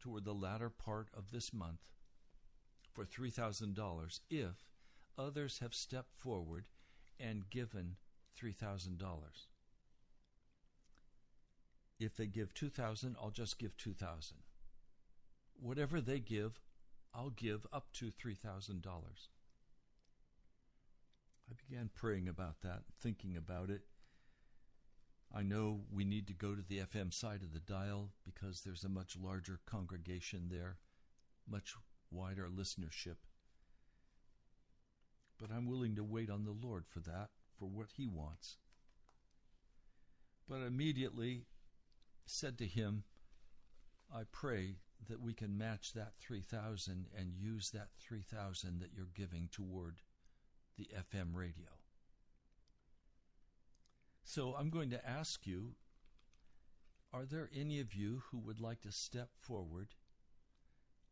toward 0.00 0.24
the 0.24 0.32
latter 0.32 0.70
part 0.70 1.08
of 1.14 1.30
this 1.30 1.52
month 1.52 1.90
for 2.90 3.04
$3,000 3.04 4.20
if 4.30 4.69
others 5.18 5.58
have 5.60 5.74
stepped 5.74 6.14
forward 6.16 6.68
and 7.18 7.50
given 7.50 7.96
$3,000. 8.40 8.98
If 11.98 12.16
they 12.16 12.26
give 12.26 12.54
2000, 12.54 13.16
I'll 13.20 13.30
just 13.30 13.58
give 13.58 13.76
2000. 13.76 14.38
Whatever 15.60 16.00
they 16.00 16.18
give, 16.18 16.60
I'll 17.14 17.30
give 17.30 17.66
up 17.72 17.92
to 17.94 18.10
$3,000. 18.10 18.84
I 21.50 21.54
began 21.68 21.90
praying 21.94 22.28
about 22.28 22.62
that, 22.62 22.84
thinking 23.00 23.36
about 23.36 23.70
it, 23.70 23.82
I 25.32 25.42
know 25.42 25.82
we 25.92 26.04
need 26.04 26.26
to 26.26 26.32
go 26.32 26.56
to 26.56 26.62
the 26.62 26.80
FM 26.80 27.14
side 27.14 27.42
of 27.42 27.52
the 27.52 27.60
dial 27.60 28.10
because 28.24 28.62
there's 28.62 28.82
a 28.82 28.88
much 28.88 29.16
larger 29.16 29.60
congregation 29.64 30.48
there, 30.50 30.78
much 31.48 31.76
wider 32.10 32.48
listenership. 32.48 33.16
But 35.40 35.50
I'm 35.50 35.66
willing 35.66 35.96
to 35.96 36.04
wait 36.04 36.28
on 36.28 36.44
the 36.44 36.54
Lord 36.66 36.84
for 36.86 37.00
that, 37.00 37.30
for 37.58 37.66
what 37.66 37.88
He 37.96 38.06
wants. 38.06 38.58
But 40.48 40.62
immediately 40.62 41.46
said 42.26 42.58
to 42.58 42.66
him, 42.66 43.04
I 44.12 44.22
pray 44.30 44.76
that 45.08 45.20
we 45.20 45.32
can 45.32 45.56
match 45.56 45.92
that 45.92 46.12
3000 46.20 47.06
and 47.16 47.32
use 47.32 47.70
that 47.70 47.88
3000 48.00 48.80
that 48.80 48.90
you're 48.94 49.06
giving 49.14 49.48
toward 49.50 50.02
the 50.76 50.88
FM 51.12 51.34
radio. 51.34 51.68
So 54.24 54.54
I'm 54.58 54.70
going 54.70 54.90
to 54.90 55.08
ask 55.08 55.46
you 55.46 55.74
are 57.12 57.24
there 57.24 57.50
any 57.52 57.80
of 57.80 57.92
you 57.92 58.22
who 58.30 58.38
would 58.38 58.60
like 58.60 58.82
to 58.82 58.92
step 58.92 59.30
forward? 59.40 59.88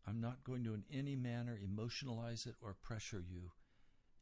I'm 0.07 0.21
not 0.21 0.45
going 0.45 0.63
to 0.65 0.75
in 0.75 0.85
any 0.93 1.17
manner 1.17 1.59
emotionalize 1.59 2.47
it 2.47 2.55
or 2.63 2.77
pressure 2.81 3.25
you. 3.29 3.51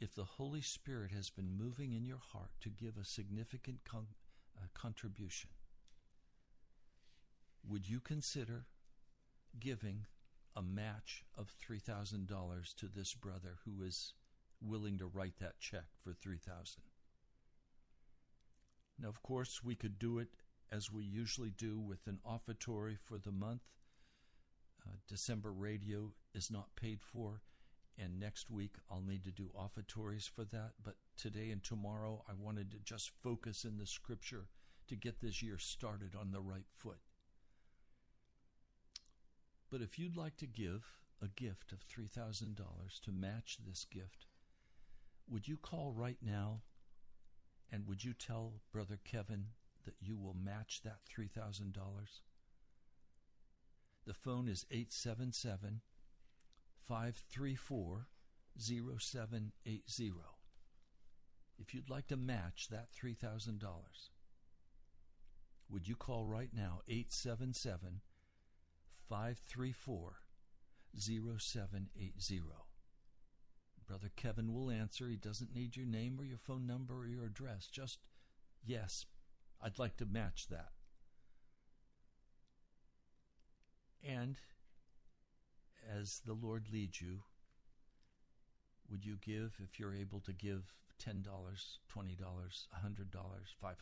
If 0.01 0.15
the 0.15 0.25
Holy 0.25 0.61
Spirit 0.61 1.11
has 1.13 1.31
been 1.31 1.57
moving 1.57 1.93
in 1.93 2.05
your 2.05 2.21
heart 2.33 2.51
to 2.61 2.69
give 2.69 2.99
a 2.99 3.05
significant 3.05 3.79
con- 3.85 4.09
uh, 4.57 4.67
contribution, 4.75 5.51
would 7.67 7.89
you 7.89 8.01
consider 8.01 8.67
giving 9.59 10.07
a 10.55 10.63
match 10.63 11.25
of 11.37 11.53
$3,000 11.67 12.75
to 12.77 12.89
this 12.89 13.15
brother 13.15 13.57
who 13.65 13.83
is 13.83 14.13
willing 14.61 14.99
to 14.99 15.07
write 15.07 15.39
that 15.39 15.59
check 15.61 15.85
for 16.03 16.13
3000 16.13 16.83
now, 18.99 19.09
of 19.09 19.23
course, 19.23 19.63
we 19.63 19.75
could 19.75 19.99
do 19.99 20.19
it 20.19 20.29
as 20.73 20.91
we 20.91 21.05
usually 21.05 21.51
do 21.51 21.79
with 21.79 22.07
an 22.07 22.19
offertory 22.25 22.97
for 22.97 23.19
the 23.19 23.33
month. 23.33 23.63
Uh, 24.87 24.97
December 25.07 25.53
radio 25.53 26.13
is 26.35 26.51
not 26.51 26.75
paid 26.77 27.03
for, 27.03 27.43
and 27.99 28.21
next 28.21 28.51
week 28.51 28.75
I'll 28.91 29.03
need 29.03 29.25
to 29.25 29.31
do 29.31 29.51
offertories 29.55 30.27
for 30.27 30.45
that. 30.45 30.73
But 30.83 30.97
today 31.17 31.51
and 31.51 31.63
tomorrow, 31.63 32.25
I 32.29 32.33
wanted 32.39 32.71
to 32.73 32.79
just 32.79 33.11
focus 33.23 33.65
in 33.65 33.79
the 33.79 33.87
scripture 33.87 34.49
to 34.89 34.97
get 34.97 35.21
this 35.21 35.43
year 35.43 35.59
started 35.59 36.15
on 36.19 36.31
the 36.31 36.41
right 36.41 36.67
foot. 36.77 37.01
But 39.71 39.83
if 39.83 39.99
you'd 39.99 40.17
like 40.17 40.37
to 40.37 40.47
give 40.47 40.85
a 41.21 41.29
gift 41.29 41.73
of 41.73 41.81
$3,000 41.87 42.57
to 43.03 43.13
match 43.13 43.59
this 43.67 43.85
gift, 43.85 44.27
would 45.29 45.49
you 45.49 45.57
call 45.57 45.93
right 45.93 46.19
now 46.23 46.61
and 47.73 47.87
would 47.87 48.05
you 48.05 48.13
tell 48.13 48.61
Brother 48.73 48.99
Kevin 49.05 49.47
that 49.85 49.97
you 50.01 50.17
will 50.17 50.37
match 50.41 50.83
that 50.85 51.01
$3,000? 51.07 51.73
The 54.07 54.15
phone 54.15 54.47
is 54.47 54.67
877 54.71 55.81
534 56.89 58.07
0780. 58.59 60.13
If 61.59 61.75
you'd 61.75 61.91
like 61.91 62.07
to 62.09 62.17
match 62.17 62.69
that 62.71 62.89
$3,000, 62.93 63.61
would 65.71 65.89
you 65.89 65.97
call 65.97 66.27
right 66.27 66.51
now 66.55 66.81
877 66.89 68.01
534 69.09 70.17
0780. 70.99 72.43
Brother 73.87 74.11
Kevin 74.17 74.53
will 74.53 74.71
answer. 74.71 75.09
He 75.09 75.17
doesn't 75.17 75.55
need 75.55 75.77
your 75.77 75.87
name 75.87 76.17
or 76.19 76.25
your 76.25 76.39
phone 76.39 76.67
number 76.67 76.95
or 76.95 77.07
your 77.07 77.25
address. 77.25 77.69
Just, 77.69 78.01
yes, 78.65 79.07
I'd 79.63 79.79
like 79.79 79.97
to 79.99 80.07
match 80.07 80.49
that. 80.49 80.71
And 84.03 84.37
as 85.87 86.21
the 86.25 86.35
Lord 86.35 86.67
leads 86.73 87.01
you, 87.01 87.21
would 88.91 89.05
you 89.05 89.17
give, 89.21 89.57
if 89.63 89.79
you're 89.79 89.95
able 89.95 90.21
to 90.21 90.33
give 90.33 90.75
$10, 91.05 91.23
$20, 91.23 92.17
$100, 92.17 92.57
$500 93.65 93.77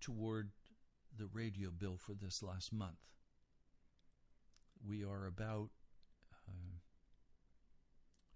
toward 0.00 0.50
the 1.16 1.26
radio 1.26 1.70
bill 1.70 1.96
for 1.98 2.14
this 2.14 2.42
last 2.42 2.72
month? 2.72 2.98
We 4.86 5.04
are 5.04 5.26
about 5.26 5.70
uh, 6.48 6.78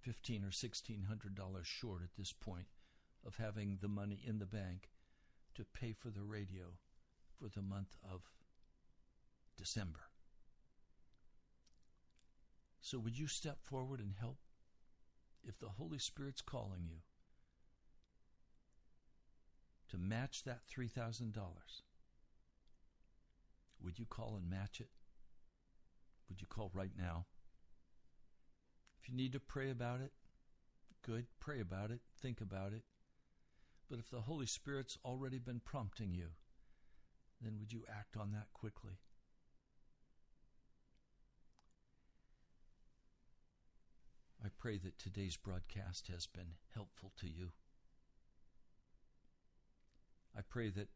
fifteen 0.00 0.44
or 0.44 0.52
sixteen 0.52 1.02
hundred 1.08 1.34
dollars 1.34 1.66
short 1.66 2.02
at 2.04 2.14
this 2.16 2.32
point 2.32 2.66
of 3.26 3.36
having 3.36 3.78
the 3.80 3.88
money 3.88 4.20
in 4.24 4.38
the 4.38 4.46
bank 4.46 4.90
to 5.56 5.64
pay 5.64 5.92
for 5.92 6.10
the 6.10 6.22
radio 6.22 6.78
for 7.36 7.48
the 7.48 7.62
month 7.62 7.96
of 8.08 8.20
December. 9.56 10.10
So, 12.86 13.00
would 13.00 13.18
you 13.18 13.26
step 13.26 13.64
forward 13.64 13.98
and 13.98 14.14
help 14.16 14.38
if 15.42 15.58
the 15.58 15.70
Holy 15.70 15.98
Spirit's 15.98 16.40
calling 16.40 16.84
you 16.86 16.98
to 19.88 19.98
match 19.98 20.44
that 20.44 20.60
$3,000? 20.72 21.32
Would 23.82 23.98
you 23.98 24.04
call 24.04 24.36
and 24.36 24.48
match 24.48 24.80
it? 24.80 24.90
Would 26.28 26.40
you 26.40 26.46
call 26.46 26.70
right 26.72 26.92
now? 26.96 27.26
If 29.02 29.08
you 29.08 29.16
need 29.16 29.32
to 29.32 29.40
pray 29.40 29.68
about 29.68 30.00
it, 30.00 30.12
good, 31.04 31.26
pray 31.40 31.58
about 31.60 31.90
it, 31.90 32.02
think 32.22 32.40
about 32.40 32.72
it. 32.72 32.84
But 33.90 33.98
if 33.98 34.10
the 34.12 34.20
Holy 34.20 34.46
Spirit's 34.46 34.96
already 35.04 35.40
been 35.40 35.60
prompting 35.64 36.14
you, 36.14 36.28
then 37.42 37.56
would 37.58 37.72
you 37.72 37.82
act 37.90 38.16
on 38.16 38.30
that 38.30 38.52
quickly? 38.54 39.00
I 44.46 44.48
pray 44.56 44.78
that 44.78 44.96
today's 44.96 45.36
broadcast 45.36 46.06
has 46.06 46.28
been 46.28 46.54
helpful 46.72 47.10
to 47.18 47.26
you. 47.26 47.50
I 50.38 50.42
pray 50.48 50.70
that 50.70 50.86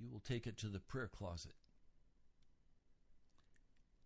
you 0.00 0.08
will 0.08 0.20
take 0.20 0.46
it 0.46 0.56
to 0.58 0.68
the 0.68 0.80
prayer 0.80 1.10
closet. 1.14 1.52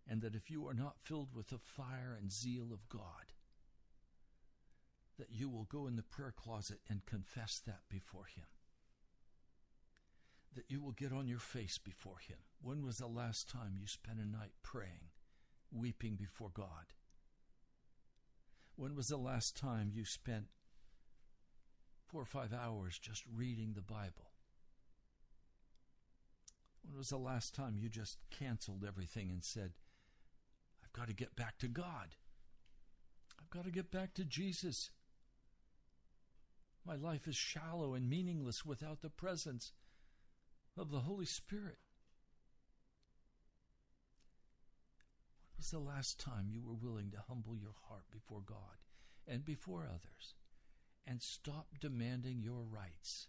And 0.05 0.21
that 0.21 0.35
if 0.35 0.51
you 0.51 0.67
are 0.67 0.73
not 0.73 0.99
filled 0.99 1.29
with 1.33 1.51
the 1.51 1.57
fire 1.57 2.17
and 2.19 2.33
zeal 2.33 2.73
of 2.73 2.89
God, 2.89 3.31
that 5.17 5.31
you 5.31 5.47
will 5.47 5.63
go 5.63 5.87
in 5.87 5.95
the 5.95 6.03
prayer 6.03 6.33
closet 6.35 6.79
and 6.89 7.05
confess 7.05 7.61
that 7.65 7.83
before 7.89 8.25
Him. 8.25 8.47
That 10.53 10.65
you 10.67 10.81
will 10.81 10.91
get 10.91 11.13
on 11.13 11.29
your 11.29 11.39
face 11.39 11.77
before 11.77 12.19
Him. 12.27 12.39
When 12.61 12.83
was 12.83 12.97
the 12.97 13.07
last 13.07 13.49
time 13.49 13.77
you 13.79 13.87
spent 13.87 14.19
a 14.19 14.27
night 14.27 14.51
praying, 14.63 15.11
weeping 15.71 16.17
before 16.17 16.49
God? 16.53 16.91
When 18.75 18.95
was 18.95 19.07
the 19.07 19.17
last 19.17 19.55
time 19.55 19.91
you 19.93 20.03
spent 20.03 20.45
four 22.05 22.21
or 22.21 22.25
five 22.25 22.53
hours 22.53 22.97
just 22.97 23.23
reading 23.33 23.73
the 23.73 23.81
Bible? 23.81 24.31
When 26.83 26.97
was 26.97 27.09
the 27.09 27.17
last 27.17 27.55
time 27.55 27.77
you 27.77 27.89
just 27.89 28.17
canceled 28.29 28.83
everything 28.85 29.29
and 29.29 29.43
said, 29.43 29.73
I've 30.83 30.93
got 30.93 31.07
to 31.07 31.13
get 31.13 31.35
back 31.35 31.57
to 31.59 31.67
God? 31.67 32.15
I've 33.39 33.49
got 33.49 33.65
to 33.65 33.71
get 33.71 33.91
back 33.91 34.13
to 34.15 34.25
Jesus. 34.25 34.89
My 36.85 36.95
life 36.95 37.27
is 37.27 37.35
shallow 37.35 37.93
and 37.93 38.09
meaningless 38.09 38.65
without 38.65 39.01
the 39.01 39.09
presence 39.09 39.71
of 40.77 40.91
the 40.91 41.01
Holy 41.01 41.25
Spirit. 41.25 41.77
Was 45.63 45.71
the 45.71 45.79
last 45.79 46.19
time 46.19 46.49
you 46.51 46.61
were 46.61 46.73
willing 46.73 47.09
to 47.09 47.23
humble 47.29 47.55
your 47.55 47.75
heart 47.87 48.03
before 48.11 48.41
God 48.45 48.83
and 49.25 49.45
before 49.45 49.87
others 49.87 50.35
and 51.07 51.21
stop 51.21 51.67
demanding 51.79 52.41
your 52.41 52.63
rights 52.63 53.27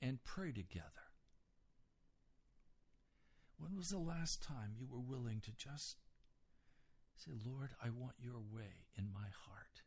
and 0.00 0.22
pray 0.22 0.52
together? 0.52 1.10
When 3.58 3.76
was 3.76 3.88
the 3.88 3.98
last 3.98 4.40
time 4.40 4.74
you 4.78 4.86
were 4.88 5.00
willing 5.00 5.40
to 5.40 5.50
just 5.50 5.96
say, 7.16 7.32
Lord, 7.44 7.70
I 7.82 7.88
want 7.90 8.14
your 8.20 8.38
way 8.38 8.86
in 8.96 9.12
my 9.12 9.30
heart? 9.46 9.82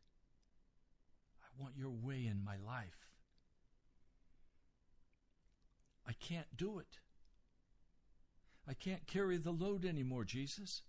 I 1.42 1.48
want 1.58 1.72
your 1.74 1.88
way 1.88 2.26
in 2.26 2.44
my 2.44 2.56
life. 2.58 3.08
I 6.06 6.12
can't 6.12 6.54
do 6.54 6.78
it. 6.78 6.98
I 8.68 8.74
can't 8.74 9.06
carry 9.06 9.36
the 9.36 9.50
load 9.50 9.84
anymore, 9.84 10.24
Jesus. 10.24 10.82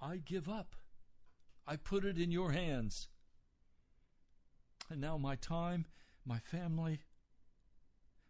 I 0.00 0.16
give 0.16 0.48
up. 0.48 0.74
I 1.66 1.76
put 1.76 2.04
it 2.04 2.18
in 2.18 2.30
your 2.30 2.52
hands. 2.52 3.08
And 4.90 5.00
now 5.00 5.16
my 5.16 5.36
time, 5.36 5.86
my 6.24 6.38
family, 6.38 7.02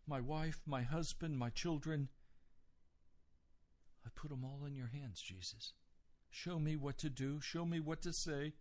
my 0.06 0.20
wife, 0.20 0.60
my 0.66 0.82
husband, 0.82 1.38
my 1.38 1.50
children, 1.50 2.08
I 4.04 4.10
put 4.14 4.30
them 4.30 4.44
all 4.44 4.66
in 4.66 4.74
your 4.74 4.88
hands, 4.88 5.20
Jesus. 5.20 5.72
Show 6.30 6.58
me 6.58 6.76
what 6.76 6.98
to 6.98 7.08
do. 7.08 7.40
Show 7.40 7.64
me 7.64 7.78
what 7.78 8.02
to 8.02 8.12
say. 8.12 8.54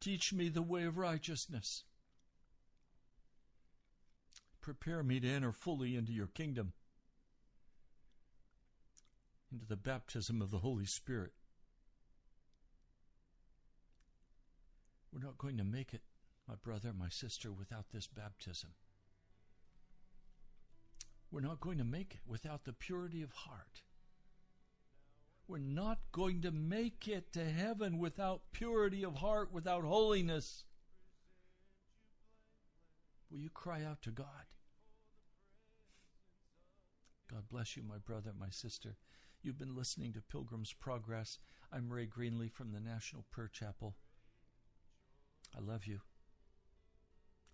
Teach 0.00 0.32
me 0.32 0.48
the 0.48 0.62
way 0.62 0.84
of 0.84 0.96
righteousness. 0.96 1.84
Prepare 4.62 5.02
me 5.02 5.18
to 5.20 5.28
enter 5.28 5.52
fully 5.52 5.96
into 5.96 6.12
your 6.12 6.28
kingdom, 6.28 6.72
into 9.52 9.66
the 9.66 9.76
baptism 9.76 10.40
of 10.40 10.50
the 10.50 10.60
Holy 10.60 10.86
Spirit. 10.86 11.32
We're 15.12 15.24
not 15.24 15.36
going 15.36 15.58
to 15.58 15.64
make 15.64 15.92
it, 15.92 16.02
my 16.48 16.54
brother, 16.54 16.92
my 16.96 17.08
sister, 17.08 17.52
without 17.52 17.86
this 17.92 18.06
baptism. 18.06 18.70
We're 21.32 21.40
not 21.40 21.60
going 21.60 21.78
to 21.78 21.84
make 21.84 22.14
it 22.14 22.20
without 22.26 22.64
the 22.64 22.72
purity 22.72 23.22
of 23.22 23.32
heart. 23.32 23.82
We're 25.48 25.58
not 25.58 25.98
going 26.12 26.40
to 26.42 26.52
make 26.52 27.08
it 27.08 27.32
to 27.32 27.44
heaven 27.44 27.98
without 27.98 28.52
purity 28.52 29.04
of 29.04 29.16
heart, 29.16 29.52
without 29.52 29.84
holiness. 29.84 30.64
Will 33.32 33.40
you 33.40 33.48
cry 33.48 33.82
out 33.82 34.02
to 34.02 34.10
God? 34.10 34.26
God 37.30 37.44
bless 37.50 37.78
you, 37.78 37.82
my 37.82 37.96
brother, 37.96 38.32
my 38.38 38.50
sister. 38.50 38.98
You've 39.42 39.58
been 39.58 39.74
listening 39.74 40.12
to 40.12 40.20
Pilgrim's 40.20 40.74
Progress. 40.74 41.38
I'm 41.72 41.90
Ray 41.90 42.06
Greenley 42.06 42.52
from 42.52 42.72
the 42.72 42.80
National 42.80 43.24
Prayer 43.30 43.48
Chapel. 43.50 43.96
I 45.56 45.60
love 45.60 45.86
you. 45.86 46.00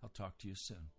I'll 0.03 0.09
talk 0.09 0.39
to 0.39 0.49
you 0.49 0.57
soon. 0.57 0.91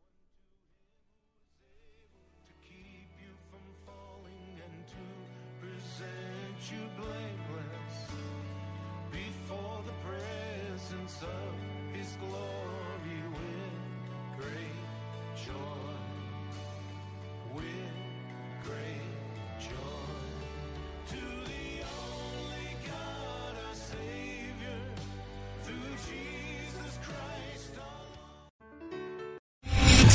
you 6.71 6.77
blameless 6.97 7.28